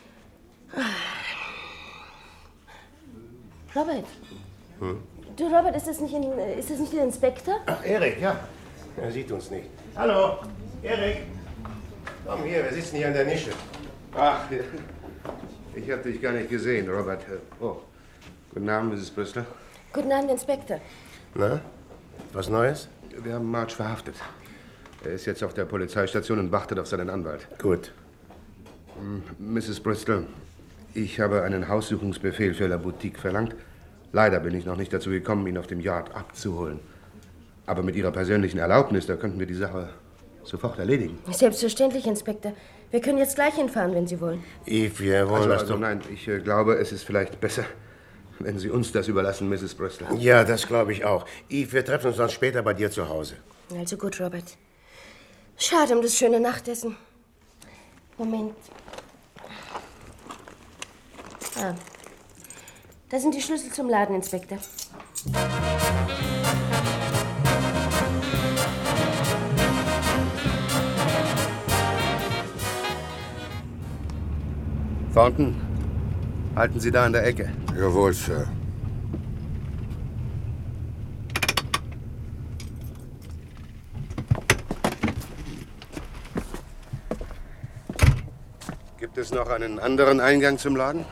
[3.75, 4.05] Robert,
[4.79, 5.01] Hm?
[5.37, 6.23] du Robert, ist das nicht, ein,
[6.57, 7.55] ist das nicht der Inspektor?
[7.65, 8.39] Ach, Erik, ja.
[9.01, 9.69] Er sieht uns nicht.
[9.95, 10.39] Hallo,
[10.81, 11.23] Erik.
[12.25, 13.51] Komm hier, wir sitzen hier in der Nische.
[14.15, 14.41] Ach,
[15.75, 17.21] ich habe dich gar nicht gesehen, Robert.
[17.59, 17.77] Oh,
[18.53, 19.11] guten Abend, Mrs.
[19.11, 19.45] Bristol.
[19.93, 20.79] Guten Abend, Inspektor.
[21.35, 21.61] Na,
[22.33, 22.89] was Neues?
[23.23, 24.15] Wir haben March verhaftet.
[25.03, 27.47] Er ist jetzt auf der Polizeistation und wartet auf seinen Anwalt.
[27.59, 27.93] Gut.
[29.37, 29.79] Mrs.
[29.79, 30.25] Bristol,
[30.95, 33.55] ich habe einen Haussuchungsbefehl für La Boutique verlangt.
[34.11, 36.79] Leider bin ich noch nicht dazu gekommen, ihn auf dem Yard abzuholen.
[37.65, 39.89] Aber mit Ihrer persönlichen Erlaubnis, da könnten wir die Sache
[40.43, 41.19] sofort erledigen.
[41.29, 42.53] Selbstverständlich, Inspektor.
[42.89, 44.43] Wir können jetzt gleich hinfahren, wenn Sie wollen.
[44.65, 45.81] Eve, wir wollen also, das also doch.
[45.81, 47.65] nein, ich äh, glaube, es ist vielleicht besser,
[48.39, 49.75] wenn Sie uns das überlassen, Mrs.
[49.75, 50.07] Bristol.
[50.17, 51.25] Ja, das glaube ich auch.
[51.49, 53.35] Eve, wir treffen uns dann später bei dir zu Hause.
[53.77, 54.57] Also gut, Robert.
[55.57, 56.95] Schade um das schöne Nachtessen.
[58.17, 58.55] Moment.
[61.59, 61.73] Ah.
[63.09, 64.57] Da sind die Schlüssel zum Laden, Inspektor.
[75.13, 75.55] Thornton,
[76.57, 77.49] halten Sie da an der Ecke.
[77.79, 78.45] Jawohl, Sir.
[88.99, 91.05] Gibt es noch einen anderen Eingang zum Laden?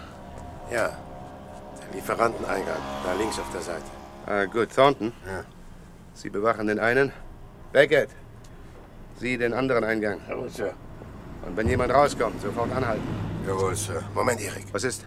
[0.70, 1.05] Ja,
[1.96, 3.90] Lieferanteneingang, da links auf der Seite.
[4.26, 5.14] Ah, gut, Thornton.
[5.26, 5.44] Ja.
[6.14, 7.12] Sie bewachen den einen.
[7.72, 8.10] Beckett,
[9.20, 10.20] Sie den anderen Eingang.
[10.28, 10.74] Jawohl, Sir.
[11.46, 13.08] Und wenn jemand rauskommt, sofort anhalten.
[13.48, 14.04] Jawohl, Sir.
[14.14, 14.66] Moment, Erik.
[14.74, 15.06] Was ist?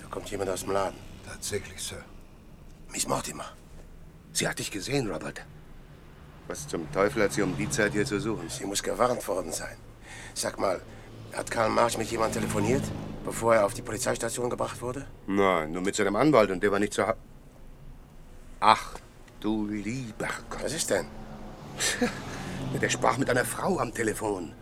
[0.00, 0.98] Da kommt jemand aus dem Laden.
[1.28, 2.04] Tatsächlich, Sir.
[2.92, 3.46] Miss Mortimer.
[4.32, 5.44] Sie hat dich gesehen, Robert.
[6.46, 8.48] Was zum Teufel hat sie um die Zeit hier zu suchen?
[8.48, 9.76] Sie muss gewarnt worden sein.
[10.34, 10.80] Sag mal,
[11.36, 12.84] hat Karl Marx mit jemandem telefoniert,
[13.28, 15.04] bevor er auf die Polizeistation gebracht wurde?
[15.26, 17.14] Nein, nur mit seinem Anwalt und der war nicht zu ha
[18.60, 18.94] Ach,
[19.40, 20.64] du lieber Gott.
[20.64, 21.06] Was ist denn?
[22.82, 24.52] Der sprach mit einer Frau am Telefon.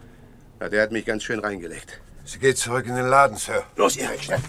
[0.61, 2.01] Na, der hat mich ganz schön reingelegt.
[2.25, 3.65] Sie geht zurück in den Laden, Sir.
[3.77, 4.41] Los, Erik, schnell.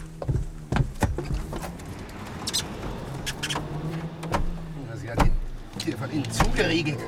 [5.01, 5.31] Sie hat ihn
[5.83, 6.99] hier von innen zugeriegelt.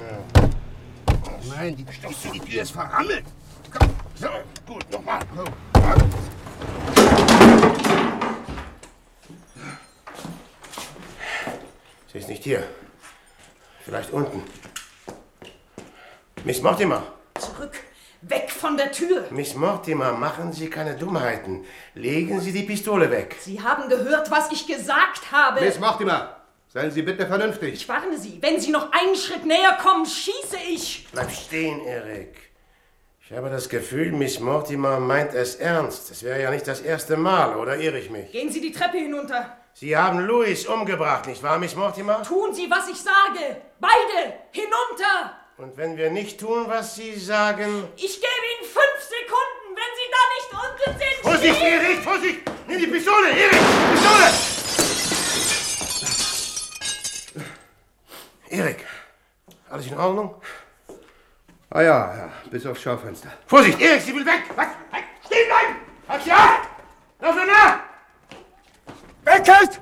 [1.50, 3.26] Nein, die, die, die Tür ist verrammelt.
[3.78, 4.30] Komm, so,
[4.66, 5.20] gut, nochmal.
[12.12, 12.64] Sie ist nicht hier.
[13.86, 14.44] Vielleicht unten.
[16.44, 17.04] Miss Mortimer.
[17.40, 17.74] Zurück.
[18.22, 19.28] Weg von der Tür.
[19.30, 21.66] Miss Mortimer, machen Sie keine Dummheiten.
[21.94, 23.36] Legen Sie die Pistole weg.
[23.40, 25.62] Sie haben gehört, was ich gesagt habe.
[25.62, 26.36] Miss Mortimer,
[26.68, 27.76] seien Sie bitte vernünftig.
[27.76, 28.40] Ich warne Sie.
[28.42, 31.08] Wenn Sie noch einen Schritt näher kommen, schieße ich.
[31.12, 32.36] Bleib stehen, Erik.
[33.22, 36.10] Ich habe das Gefühl, Miss Mortimer meint es ernst.
[36.10, 38.32] Das wäre ja nicht das erste Mal, oder irre ich mich?
[38.32, 39.56] Gehen Sie die Treppe hinunter.
[39.80, 42.22] Sie haben Louis umgebracht, nicht wahr, Miss Mortimer?
[42.24, 43.62] Tun Sie, was ich sage.
[43.80, 45.38] Beide hinunter.
[45.56, 47.88] Und wenn wir nicht tun, was Sie sagen...
[47.96, 49.78] Ich gebe Ihnen fünf Sekunden.
[49.80, 51.22] Wenn Sie da nicht unten sind.
[51.22, 52.40] Vorsicht, Erik, Vorsicht!
[52.68, 53.62] Nimm die Pistole, Erik!
[53.94, 54.34] Pistole!
[58.50, 58.86] Erik,
[59.70, 60.42] alles in Ordnung?
[61.70, 63.32] Ah ja, ja, bis aufs Schaufenster.
[63.48, 64.44] Vorsicht, Erik, sie will weg!
[64.58, 64.68] Was?
[64.92, 65.06] Weg!
[65.26, 65.76] Stehen bleiben!
[66.10, 66.68] Halt sie ab!
[67.22, 67.89] Lauf nur nach!
[69.30, 69.80] Beckett!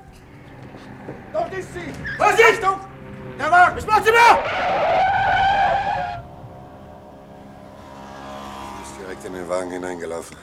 [1.32, 1.90] Dort ist sie!
[2.18, 2.62] Vorsicht!
[3.38, 3.76] Der Wagen!
[3.76, 4.34] Was macht sie mehr?
[8.76, 10.36] Sie ist direkt in den Wagen hineingelaufen.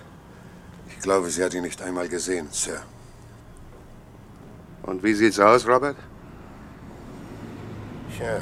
[0.89, 2.81] Ich glaube, sie hat ihn nicht einmal gesehen, Sir.
[4.81, 5.97] Und wie sieht's aus, Robert?
[8.17, 8.39] Tja,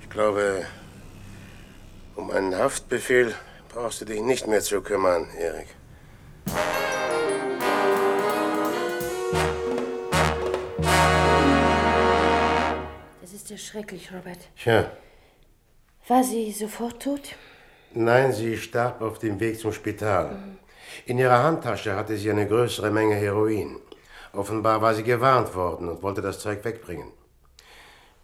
[0.00, 0.66] ich glaube,
[2.14, 3.34] um einen Haftbefehl
[3.70, 5.68] brauchst du dich nicht mehr zu kümmern, Erik.
[13.52, 14.38] Ja schrecklich, Robert.
[14.56, 14.90] Tja,
[16.08, 17.36] War sie sofort tot?
[17.94, 20.36] nein, sie starb auf dem Weg zum Spital.
[21.06, 23.78] In ihrer Handtasche hatte sie eine größere Menge Heroin.
[24.32, 27.12] Offenbar war sie gewarnt worden und wollte das Zeug wegbringen.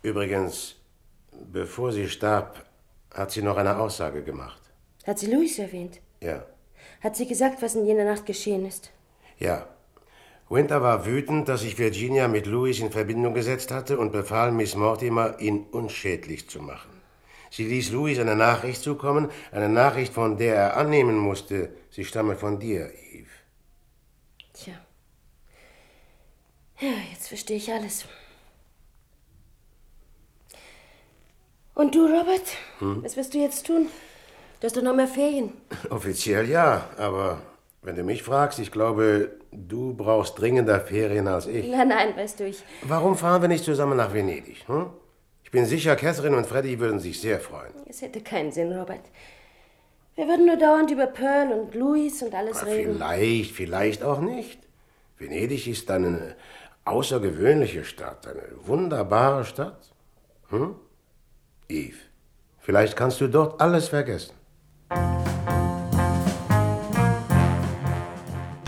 [0.03, 0.77] Übrigens,
[1.53, 2.65] bevor sie starb,
[3.15, 4.63] hat sie noch eine Aussage gemacht.
[5.07, 6.01] Hat sie Louis erwähnt?
[6.23, 6.45] Ja.
[7.03, 8.91] Hat sie gesagt, was in jener Nacht geschehen ist?
[9.39, 9.67] Ja.
[10.51, 14.75] Winter war wütend, dass sich Virginia mit Louis in Verbindung gesetzt hatte und befahl Miss
[14.75, 16.91] Mortimer, ihn unschädlich zu machen.
[17.51, 22.37] Sie ließ Louis eine Nachricht zukommen, eine Nachricht, von der er annehmen musste, sie stamme
[22.37, 23.29] von dir, Eve.
[24.55, 24.75] Tja.
[26.81, 28.05] Ja, jetzt verstehe ich alles.
[31.75, 32.49] Und du, Robert?
[32.81, 33.05] Hm?
[33.05, 33.89] Was wirst du jetzt tun?
[34.61, 35.53] Du hast doch noch mehr Ferien.
[35.91, 37.41] Offiziell ja, aber
[37.83, 41.67] wenn du mich fragst, ich glaube, du brauchst dringender Ferien als ich.
[41.69, 42.63] Nein, nein, weißt du, ich.
[42.83, 44.67] Warum fahren wir nicht zusammen nach Venedig?
[44.67, 44.91] Hm?
[45.45, 47.73] Ich bin sicher, Catherine und Freddy würden sich sehr freuen.
[47.89, 49.05] Es hätte keinen Sinn, Robert.
[50.15, 52.97] Wir würden nur dauernd über Pearl und Louis und alles reden.
[52.97, 54.59] Vielleicht, vielleicht auch nicht.
[55.17, 56.35] Venedig ist eine
[56.85, 59.93] außergewöhnliche Stadt, eine wunderbare Stadt.
[60.51, 60.75] Hm?
[61.69, 61.97] Eve,
[62.59, 64.35] vielleicht kannst du dort alles vergessen.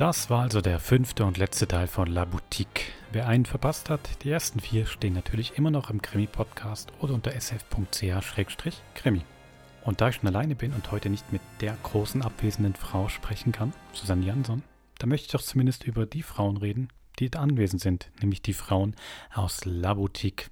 [0.00, 2.94] Das war also der fünfte und letzte Teil von La Boutique.
[3.12, 7.32] Wer einen verpasst hat, die ersten vier stehen natürlich immer noch im Krimi-Podcast oder unter
[7.38, 9.20] sf.ch-krimi.
[9.84, 13.52] Und da ich schon alleine bin und heute nicht mit der großen abwesenden Frau sprechen
[13.52, 14.62] kann, Susanne Jansson,
[14.98, 16.88] da möchte ich doch zumindest über die Frauen reden,
[17.18, 18.96] die anwesend sind, nämlich die Frauen
[19.34, 20.48] aus La Boutique.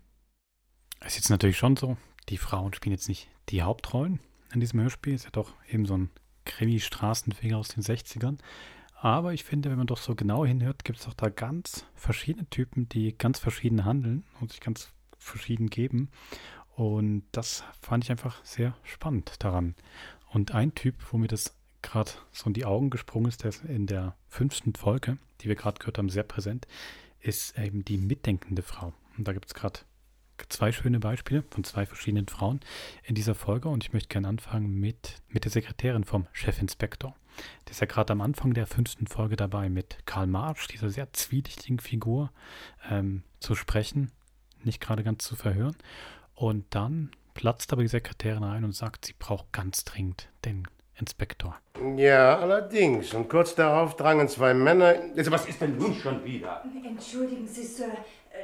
[1.01, 1.97] Es ist jetzt natürlich schon so,
[2.29, 4.21] die Frauen spielen jetzt nicht die Hauptrollen
[4.53, 6.11] in diesem Hörspiel, ist ja doch eben so ein
[6.45, 8.37] Krimi-Straßenfinger aus den 60ern.
[9.01, 12.49] Aber ich finde, wenn man doch so genau hinhört, gibt es auch da ganz verschiedene
[12.51, 16.11] Typen, die ganz verschieden handeln und sich ganz verschieden geben.
[16.75, 19.75] Und das fand ich einfach sehr spannend daran.
[20.31, 23.65] Und ein Typ, wo mir das gerade so in die Augen gesprungen ist, der ist
[23.65, 26.67] in der fünften Folge, die wir gerade gehört haben, sehr präsent,
[27.21, 28.93] ist eben die mitdenkende Frau.
[29.17, 29.81] Und da gibt es gerade
[30.49, 32.61] zwei schöne Beispiele von zwei verschiedenen Frauen
[33.05, 33.69] in dieser Folge.
[33.69, 37.15] Und ich möchte gerne anfangen mit, mit der Sekretärin vom Chefinspektor.
[37.67, 41.13] Der ist ja gerade am Anfang der fünften Folge dabei, mit Karl Marsch, dieser sehr
[41.13, 42.31] zwielichtigen Figur,
[42.91, 44.11] ähm, zu sprechen,
[44.65, 45.77] nicht gerade ganz zu verhören.
[46.35, 50.67] Und dann platzt aber die Sekretärin ein und sagt, sie braucht ganz dringend den
[50.97, 51.57] Inspektor.
[51.97, 53.15] Ja, allerdings.
[53.15, 54.97] Und kurz darauf drangen zwei Männer.
[55.17, 56.65] Also, was ist denn nun schon wieder?
[56.85, 57.93] Entschuldigen Sie, Sir.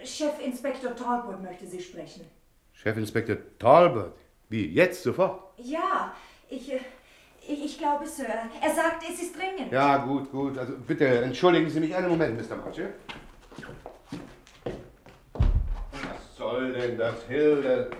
[0.04, 2.24] Chefinspektor Talbot möchte Sie sprechen.
[2.72, 4.12] Chefinspektor Talbot?
[4.48, 5.54] Wie, jetzt, sofort?
[5.56, 6.14] Ja,
[6.48, 6.80] ich, äh,
[7.48, 8.26] ich, ich glaube, Sir.
[8.60, 9.72] Er sagt, es ist dringend.
[9.72, 10.58] Ja, gut, gut.
[10.58, 12.56] Also bitte entschuldigen Sie mich einen Moment, Mr.
[12.56, 12.94] Marche.
[15.92, 17.90] Was soll denn das, Hilde?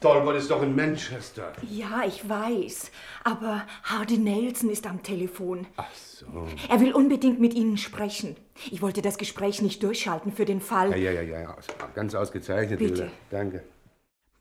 [0.00, 1.52] Talbot ist doch in Manchester.
[1.68, 2.90] Ja, ich weiß.
[3.22, 5.66] Aber Hardy Nelson ist am Telefon.
[5.76, 6.48] Ach so.
[6.70, 8.36] Er will unbedingt mit Ihnen sprechen.
[8.70, 10.90] Ich wollte das Gespräch nicht durchschalten für den Fall.
[10.98, 11.56] Ja, ja, ja, ja.
[11.94, 12.94] Ganz ausgezeichnet, Bitte.
[12.94, 13.12] Hilde.
[13.30, 13.62] Danke.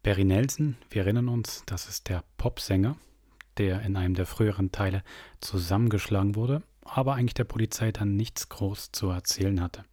[0.02, 2.96] Barry Nelson, wir erinnern uns, das ist der Popsänger,
[3.60, 5.04] der in einem der früheren Teile
[5.42, 9.84] zusammengeschlagen wurde, aber eigentlich der Polizei dann nichts groß zu erzählen hatte.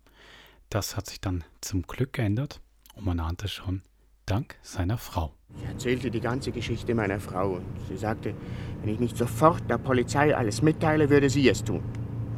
[0.71, 2.61] Das hat sich dann zum Glück geändert
[2.95, 3.83] und man ahnte schon,
[4.25, 5.33] dank seiner Frau.
[5.57, 8.35] Ich erzählte die ganze Geschichte meiner Frau und sie sagte,
[8.81, 11.83] wenn ich nicht sofort der Polizei alles mitteile, würde sie es tun.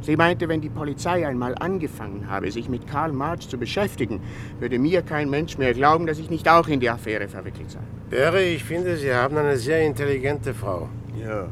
[0.01, 4.21] Sie meinte, wenn die Polizei einmal angefangen habe, sich mit Karl March zu beschäftigen,
[4.61, 7.81] würde mir kein Mensch mehr glauben, dass ich nicht auch in die Affäre verwickelt sei.
[8.11, 10.89] Barry, ich finde, Sie haben eine sehr intelligente Frau.
[11.21, 11.49] Ja.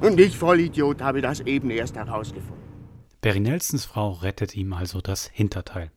[0.00, 2.58] Und ich, Vollidiot, habe das eben erst herausgefunden.
[3.20, 5.90] Barry Nelsons Frau rettet ihm also das Hinterteil.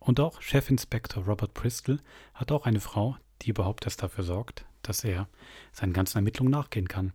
[0.00, 1.98] Und auch Chefinspektor Robert Bristol
[2.34, 5.28] hat auch eine Frau, die überhaupt erst dafür sorgt, dass er
[5.72, 7.12] seinen ganzen Ermittlungen nachgehen kann.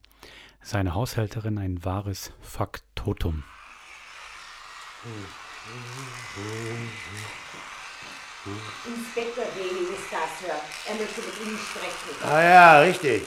[0.61, 3.43] Seine Haushälterin ein wahres Faktotum.
[8.85, 10.55] Inspektor Daly ist da, Sir.
[10.87, 12.29] Er möchte mit Ihnen sprechen.
[12.29, 13.23] Ah ja, richtig.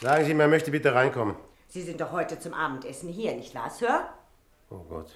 [0.00, 1.34] Sagen Sie, man möchte bitte reinkommen.
[1.66, 4.08] Sie sind doch heute zum Abendessen hier, nicht wahr, Sir?
[4.70, 5.10] Oh Gott.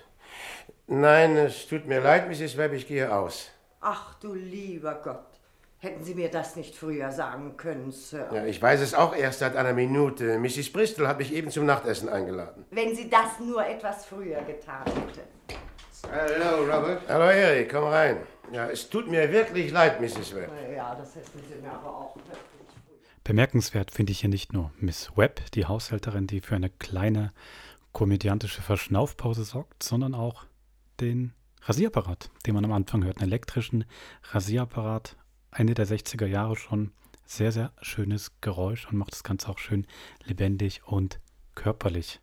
[0.88, 2.56] Nein, es tut mir leid, Mrs.
[2.56, 3.50] Webb, ich gehe aus.
[3.80, 5.24] Ach du lieber Gott.
[5.78, 8.28] Hätten Sie mir das nicht früher sagen können, Sir?
[8.32, 10.36] Ja, ich weiß es auch erst seit einer Minute.
[10.40, 10.72] Mrs.
[10.72, 12.64] Bristol hat mich eben zum Nachtessen eingeladen.
[12.70, 15.22] Wenn Sie das nur etwas früher getan hätte.
[16.10, 17.02] Hallo, Robert.
[17.08, 18.16] Hallo, Eric, komm rein.
[18.50, 20.34] Ja, es tut mir wirklich leid, Mrs.
[20.34, 20.50] Webb.
[20.74, 22.16] Ja, das hätten Sie mir aber auch.
[23.24, 27.32] Bemerkenswert finde ich hier nicht nur Miss Webb, die Haushälterin, die für eine kleine
[27.92, 30.44] komödiantische Verschnaufpause sorgt, sondern auch
[31.00, 33.18] den Rasierapparat, den man am Anfang hört.
[33.18, 33.84] Einen elektrischen
[34.30, 35.16] Rasierapparat,
[35.52, 36.92] Ende der 60er Jahre schon.
[37.24, 39.86] Sehr, sehr schönes Geräusch und macht das Ganze auch schön
[40.24, 41.20] lebendig und
[41.54, 42.20] körperlich.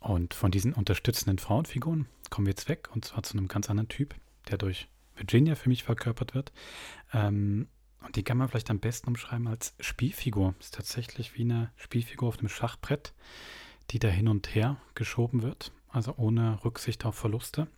[0.00, 3.88] Und von diesen unterstützenden Frauenfiguren kommen wir jetzt weg und zwar zu einem ganz anderen
[3.88, 4.14] Typ,
[4.50, 6.52] der durch Virginia für mich verkörpert wird.
[7.12, 7.68] Ähm,
[8.04, 10.54] und die kann man vielleicht am besten umschreiben als Spielfigur.
[10.60, 13.14] Ist tatsächlich wie eine Spielfigur auf einem Schachbrett,
[13.90, 17.68] die da hin und her geschoben wird, also ohne Rücksicht auf Verluste.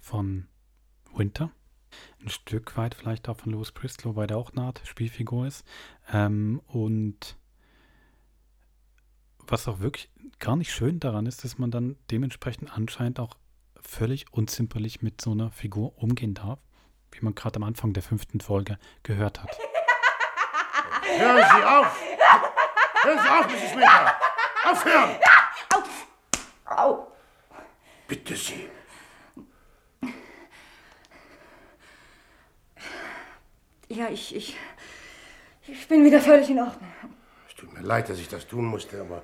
[0.00, 0.46] Von
[1.14, 1.50] Winter.
[2.20, 5.64] Ein Stück weit vielleicht auch von Louis Bristol, wobei der auch eine Art Spielfigur ist.
[6.12, 7.36] Ähm, und
[9.46, 13.36] was auch wirklich gar nicht schön daran ist, dass man dann dementsprechend anscheinend auch
[13.80, 16.60] völlig unzimperlich mit so einer Figur umgehen darf,
[17.12, 19.58] wie man gerade am Anfang der fünften Folge gehört hat.
[21.16, 22.00] Hören Sie auf!
[23.02, 23.72] Hören Sie auf, Mrs.
[23.72, 24.16] Winter!
[24.64, 25.10] Aufhören!
[25.74, 26.74] Au!
[26.74, 27.12] Au!
[28.06, 28.68] Bitte Sie.
[33.88, 34.56] Ja, ich, ich,
[35.66, 36.92] ich bin wieder völlig in Ordnung.
[37.48, 39.22] Es tut mir leid, dass ich das tun musste, aber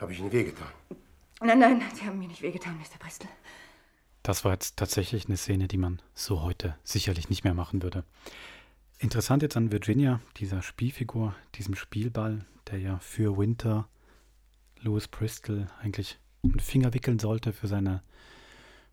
[0.00, 0.68] habe ich Ihnen wehgetan?
[1.40, 2.98] Nein, nein, Sie haben mir nicht wehgetan, Mr.
[2.98, 3.30] Bristol.
[4.28, 8.04] Das war jetzt tatsächlich eine Szene, die man so heute sicherlich nicht mehr machen würde.
[8.98, 13.88] Interessant jetzt an Virginia, dieser Spielfigur, diesem Spielball, der ja für Winter
[14.82, 18.02] Louis Bristol eigentlich einen Finger wickeln sollte für seine,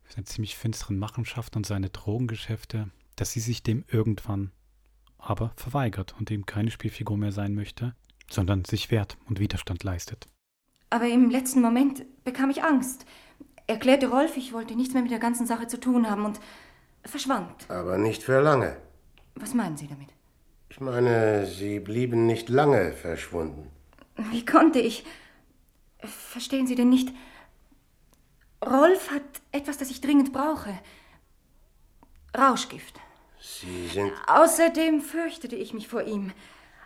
[0.03, 4.53] für seine ziemlich finsteren Machenschaften und seine Drogengeschäfte, dass sie sich dem irgendwann
[5.17, 7.93] aber verweigert und ihm keine Spielfigur mehr sein möchte,
[8.31, 10.27] sondern sich wehrt und Widerstand leistet.
[10.91, 13.05] Aber im letzten Moment bekam ich Angst.
[13.67, 16.39] Erklärte Rolf, ich wollte nichts mehr mit der ganzen Sache zu tun haben und
[17.03, 17.69] verschwand.
[17.69, 18.77] Aber nicht für lange.
[19.35, 20.09] Was meinen Sie damit?
[20.69, 23.71] Ich meine, Sie blieben nicht lange verschwunden.
[24.17, 25.05] Wie konnte ich?
[25.99, 27.09] Verstehen Sie denn nicht?
[28.63, 30.77] Rolf hat etwas, das ich dringend brauche.
[32.37, 32.99] Rauschgift.
[33.39, 34.11] Sie sind.
[34.27, 36.31] Außerdem fürchtete ich mich vor ihm.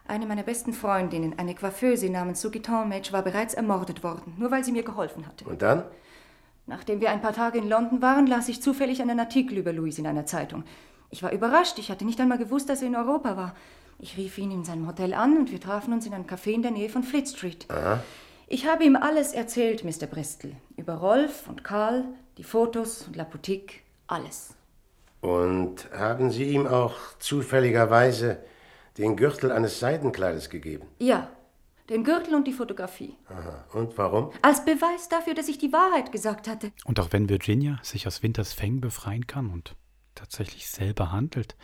[0.07, 4.63] Eine meiner besten Freundinnen, eine Coiffeuse namens Suki Talmage, war bereits ermordet worden, nur weil
[4.63, 5.45] sie mir geholfen hatte.
[5.45, 5.83] Und dann?
[6.69, 9.97] Nachdem wir ein paar Tage in London waren, las ich zufällig einen Artikel über Louis
[9.97, 10.63] in einer Zeitung.
[11.09, 13.55] Ich war überrascht, ich hatte nicht einmal gewusst, dass er in Europa war.
[13.97, 16.61] Ich rief ihn in seinem Hotel an und wir trafen uns in einem Café in
[16.61, 17.65] der Nähe von Fleet Street.
[17.69, 18.03] Aha.
[18.45, 20.05] Ich habe ihm alles erzählt, Mr.
[20.05, 20.51] Bristol.
[20.77, 22.05] Über Rolf und Karl,
[22.37, 24.53] die Fotos und La Boutique, alles.
[25.21, 28.37] Und haben Sie ihm auch zufälligerweise
[28.99, 30.85] den Gürtel eines Seidenkleides gegeben?
[30.99, 31.29] Ja,
[31.89, 33.15] den Gürtel und die Fotografie.
[33.27, 33.65] Aha.
[33.73, 34.31] Und warum?
[34.41, 36.71] Als Beweis dafür, dass ich die Wahrheit gesagt hatte.
[36.85, 39.75] Und auch wenn Virginia sich aus Winters Fängen befreien kann und
[40.15, 41.55] tatsächlich selber handelt,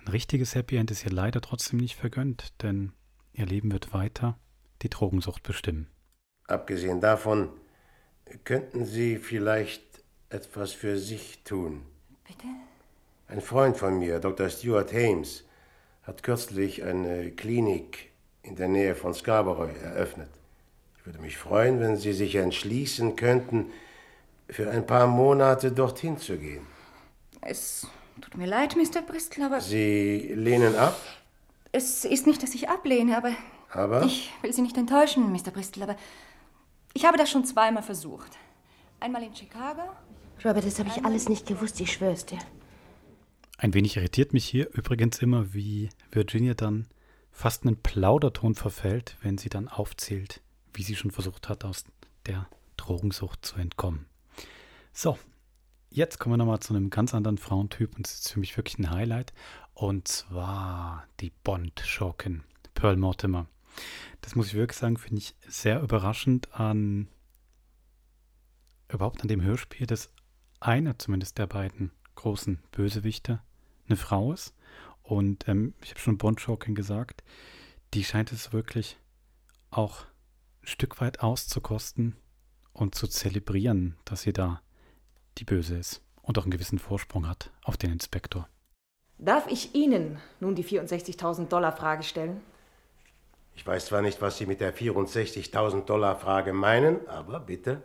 [0.00, 2.92] ein richtiges Happy End ist ihr leider trotzdem nicht vergönnt, denn
[3.32, 4.38] ihr Leben wird weiter
[4.82, 5.88] die Drogensucht bestimmen.
[6.46, 7.50] Abgesehen davon,
[8.44, 9.82] könnten Sie vielleicht
[10.28, 11.82] etwas für sich tun?
[12.26, 12.46] Bitte?
[13.28, 14.48] Ein Freund von mir, Dr.
[14.48, 15.44] Stuart Hames,
[16.02, 18.11] hat kürzlich eine Klinik
[18.42, 20.28] in der Nähe von Scarborough eröffnet.
[20.98, 23.66] Ich würde mich freuen, wenn Sie sich entschließen könnten,
[24.48, 26.66] für ein paar Monate dorthin zu gehen.
[27.40, 27.86] Es
[28.20, 29.02] tut mir leid, Mr.
[29.02, 30.96] Bristol, aber Sie lehnen ab?
[31.74, 33.32] es ist nicht, dass ich ablehne, aber
[33.70, 34.02] Aber?
[34.04, 35.50] ich will Sie nicht enttäuschen, Mr.
[35.50, 35.96] Bristol, aber
[36.92, 38.30] ich habe das schon zweimal versucht.
[39.00, 39.82] Einmal in Chicago.
[40.44, 42.38] Robert, das habe ich alles nicht gewusst, ich schwör's dir.
[43.56, 46.86] Ein wenig irritiert mich hier übrigens immer, wie Virginia dann
[47.32, 50.40] fast einen Plauderton verfällt, wenn sie dann aufzählt,
[50.74, 51.84] wie sie schon versucht hat, aus
[52.26, 54.06] der Drogensucht zu entkommen.
[54.92, 55.18] So,
[55.90, 58.78] jetzt kommen wir nochmal zu einem ganz anderen Frauentyp und es ist für mich wirklich
[58.78, 59.32] ein Highlight.
[59.74, 63.46] Und zwar die Bond-Schurkin, Pearl Mortimer.
[64.20, 67.08] Das muss ich wirklich sagen, finde ich sehr überraschend an
[68.88, 70.12] überhaupt an dem Hörspiel, dass
[70.60, 73.40] einer zumindest der beiden großen Bösewichte
[73.86, 74.54] eine Frau ist.
[75.02, 77.22] Und ähm, ich habe schon Bond Shawkin gesagt,
[77.94, 78.96] die scheint es wirklich
[79.70, 80.02] auch
[80.62, 82.16] ein Stück weit auszukosten
[82.72, 84.60] und zu zelebrieren, dass sie da
[85.38, 88.48] die Böse ist und auch einen gewissen Vorsprung hat auf den Inspektor.
[89.18, 92.40] Darf ich Ihnen nun die 64.000 Dollar Frage stellen?
[93.54, 97.82] Ich weiß zwar nicht, was Sie mit der 64.000 Dollar Frage meinen, aber bitte.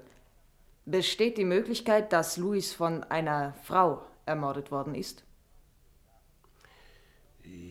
[0.86, 5.27] Besteht die Möglichkeit, dass Louis von einer Frau ermordet worden ist?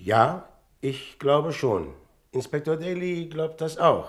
[0.07, 0.49] Ja,
[0.81, 1.93] ich glaube schon.
[2.31, 4.09] Inspektor Daly glaubt das auch.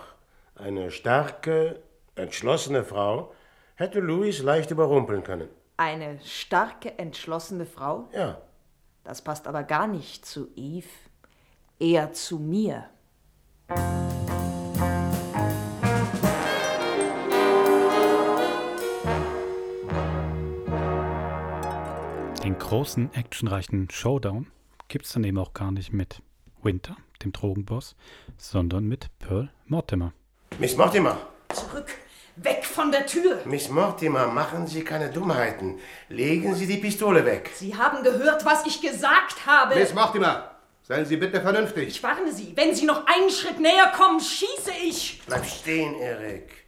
[0.56, 1.82] Eine starke,
[2.16, 3.34] entschlossene Frau
[3.76, 5.50] hätte Louis leicht überrumpeln können.
[5.78, 8.10] Eine starke, entschlossene Frau?
[8.14, 8.42] Ja.
[9.04, 10.88] Das passt aber gar nicht zu Eve,
[11.80, 12.86] eher zu mir.
[22.44, 24.48] Den großen, actionreichen Showdown
[24.88, 26.22] gibt es dann eben auch gar nicht mit
[26.64, 27.96] Winter, dem Drogenboss,
[28.38, 30.14] sondern mit Pearl Mortimer.
[30.60, 31.18] Miss Mortimer!
[31.54, 31.88] Zurück!
[32.38, 33.42] Weg von der Tür!
[33.46, 35.80] Miss Mortimer, machen Sie keine Dummheiten.
[36.10, 37.50] Legen Sie die Pistole weg.
[37.56, 39.76] Sie haben gehört, was ich gesagt habe.
[39.76, 40.52] Miss Mortimer,
[40.84, 41.88] seien Sie bitte vernünftig.
[41.88, 45.22] Ich warne Sie, wenn Sie noch einen Schritt näher kommen, schieße ich.
[45.26, 46.66] Bleib stehen, Erik.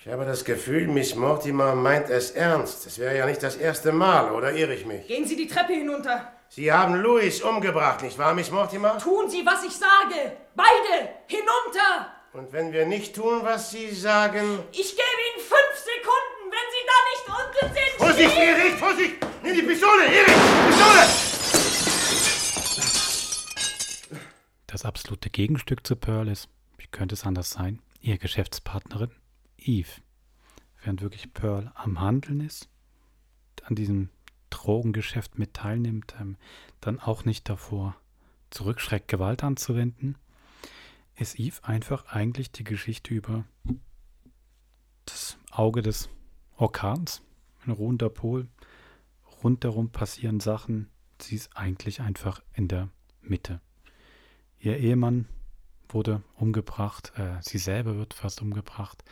[0.00, 2.86] Ich habe das Gefühl, Miss Mortimer meint es ernst.
[2.86, 5.06] Es wäre ja nicht das erste Mal, oder irre ich mich?
[5.06, 6.32] Gehen Sie die Treppe hinunter.
[6.50, 8.98] Sie haben Louis umgebracht, nicht wahr, Miss Mortimer?
[8.98, 10.36] Tun Sie, was ich sage.
[10.54, 12.12] Beide hinunter.
[12.32, 14.58] Und wenn wir nicht tun, was Sie sagen...
[14.72, 17.92] Ich gebe Ihnen fünf Sekunden, wenn Sie da nicht unten sind.
[17.98, 18.48] Vorsicht, schießen!
[18.48, 19.14] Erik, Vorsicht!
[19.42, 20.36] Nimm die Pistole, Erik!
[20.68, 21.06] Pistole!
[24.66, 29.10] Das absolute Gegenstück zu Pearl ist, wie wie könnte es anders sein, ihre Geschäftspartnerin
[29.58, 30.00] Eve.
[30.82, 32.68] Während wirklich Pearl am Handeln ist,
[33.64, 34.08] an diesem
[34.50, 36.36] Drogengeschäft mit teilnimmt, ähm,
[36.80, 37.96] dann auch nicht davor
[38.50, 40.16] zurückschreckt, Gewalt anzuwenden,
[41.16, 43.44] ist Eve einfach eigentlich die Geschichte über
[45.04, 46.08] das Auge des
[46.56, 47.22] Orkans,
[47.64, 48.48] ein ruhender Pol,
[49.42, 50.88] rundherum passieren Sachen,
[51.20, 52.88] sie ist eigentlich einfach in der
[53.20, 53.60] Mitte.
[54.60, 55.28] Ihr Ehemann
[55.88, 59.04] wurde umgebracht, äh, sie selber wird fast umgebracht,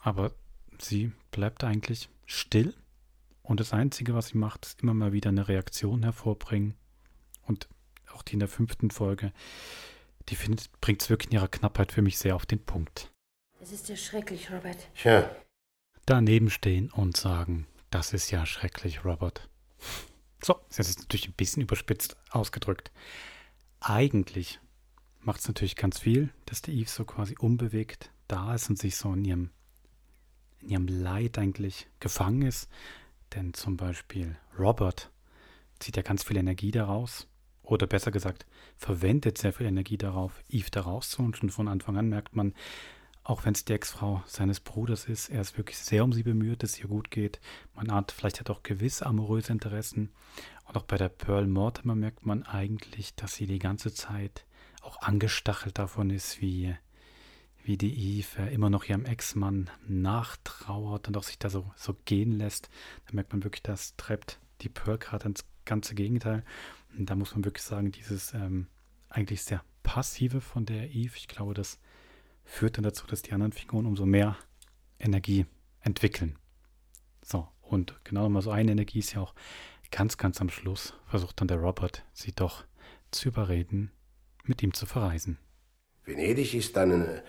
[0.00, 0.32] aber
[0.78, 2.74] sie bleibt eigentlich still
[3.46, 6.74] und das Einzige, was sie macht, ist immer mal wieder eine Reaktion hervorbringen
[7.46, 7.68] und
[8.12, 9.32] auch die in der fünften Folge,
[10.28, 10.36] die
[10.80, 13.12] bringt es wirklich in ihrer Knappheit für mich sehr auf den Punkt.
[13.60, 14.88] Das ist ja schrecklich, Robert.
[14.94, 15.30] Tja.
[16.06, 19.48] Daneben stehen und sagen, das ist ja schrecklich, Robert.
[20.44, 22.90] So, das ist natürlich ein bisschen überspitzt ausgedrückt.
[23.80, 24.60] Eigentlich
[25.20, 28.96] macht es natürlich ganz viel, dass die Eve so quasi unbewegt da ist und sich
[28.96, 29.50] so in ihrem,
[30.60, 32.68] in ihrem Leid eigentlich gefangen ist.
[33.34, 35.10] Denn zum Beispiel Robert
[35.78, 37.28] zieht ja ganz viel Energie daraus.
[37.62, 38.46] Oder besser gesagt,
[38.76, 41.34] verwendet sehr viel Energie darauf, Eve da rauszuholen.
[41.34, 42.54] Schon von Anfang an merkt man,
[43.24, 46.62] auch wenn es die Ex-Frau seines Bruders ist, er ist wirklich sehr um sie bemüht,
[46.62, 47.40] dass es ihr gut geht.
[47.74, 50.12] Man ahnt, vielleicht hat auch gewisse amoröse Interessen.
[50.64, 54.46] Und auch bei der Pearl Mortimer merkt man eigentlich, dass sie die ganze Zeit
[54.80, 56.76] auch angestachelt davon ist, wie,
[57.66, 62.32] wie die Eve immer noch ihrem Ex-Mann nachtrauert und auch sich da so, so gehen
[62.32, 62.70] lässt.
[63.06, 66.44] Da merkt man wirklich, das treibt die Pearl gerade ins ganze Gegenteil.
[66.96, 68.68] Und da muss man wirklich sagen, dieses ähm,
[69.08, 71.80] eigentlich sehr passive von der Eve, ich glaube, das
[72.44, 74.36] führt dann dazu, dass die anderen Figuren umso mehr
[75.00, 75.46] Energie
[75.80, 76.38] entwickeln.
[77.22, 79.34] So, und genau mal so eine Energie ist ja auch
[79.90, 82.64] ganz, ganz am Schluss, versucht dann der Robert, sie doch
[83.10, 83.90] zu überreden,
[84.44, 85.38] mit ihm zu verreisen.
[86.06, 87.24] Venedig ist eine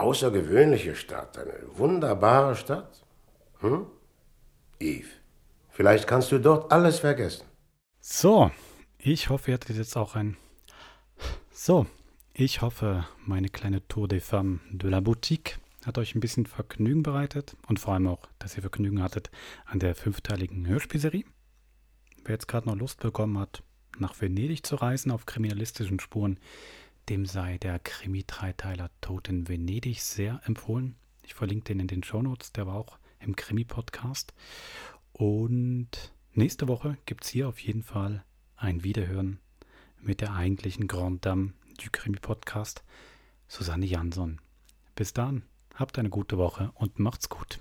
[0.00, 3.04] außergewöhnliche Stadt, eine wunderbare Stadt.
[3.60, 3.86] Hm?
[4.78, 5.08] Eve,
[5.70, 7.44] vielleicht kannst du dort alles vergessen.
[8.00, 8.50] So,
[8.98, 10.36] ich hoffe, ihr hattet jetzt auch ein.
[11.52, 11.86] So,
[12.32, 17.02] ich hoffe, meine kleine Tour des Femmes de la Boutique hat euch ein bisschen Vergnügen
[17.02, 19.30] bereitet und vor allem auch, dass ihr Vergnügen hattet
[19.66, 21.24] an der fünfteiligen Hörspielserie.
[22.24, 23.62] Wer jetzt gerade noch Lust bekommen hat,
[23.98, 26.38] nach Venedig zu reisen auf kriminalistischen Spuren,
[27.10, 30.94] dem sei der Krimi-Dreiteiler Tod in Venedig sehr empfohlen.
[31.24, 34.32] Ich verlinke den in den Shownotes, der war auch im Krimi-Podcast.
[35.12, 35.90] Und
[36.34, 39.40] nächste Woche gibt es hier auf jeden Fall ein Wiederhören
[40.00, 42.84] mit der eigentlichen Grande Dame du Krimi-Podcast,
[43.48, 44.40] Susanne Jansson.
[44.94, 45.42] Bis dann,
[45.74, 47.58] habt eine gute Woche und macht's gut.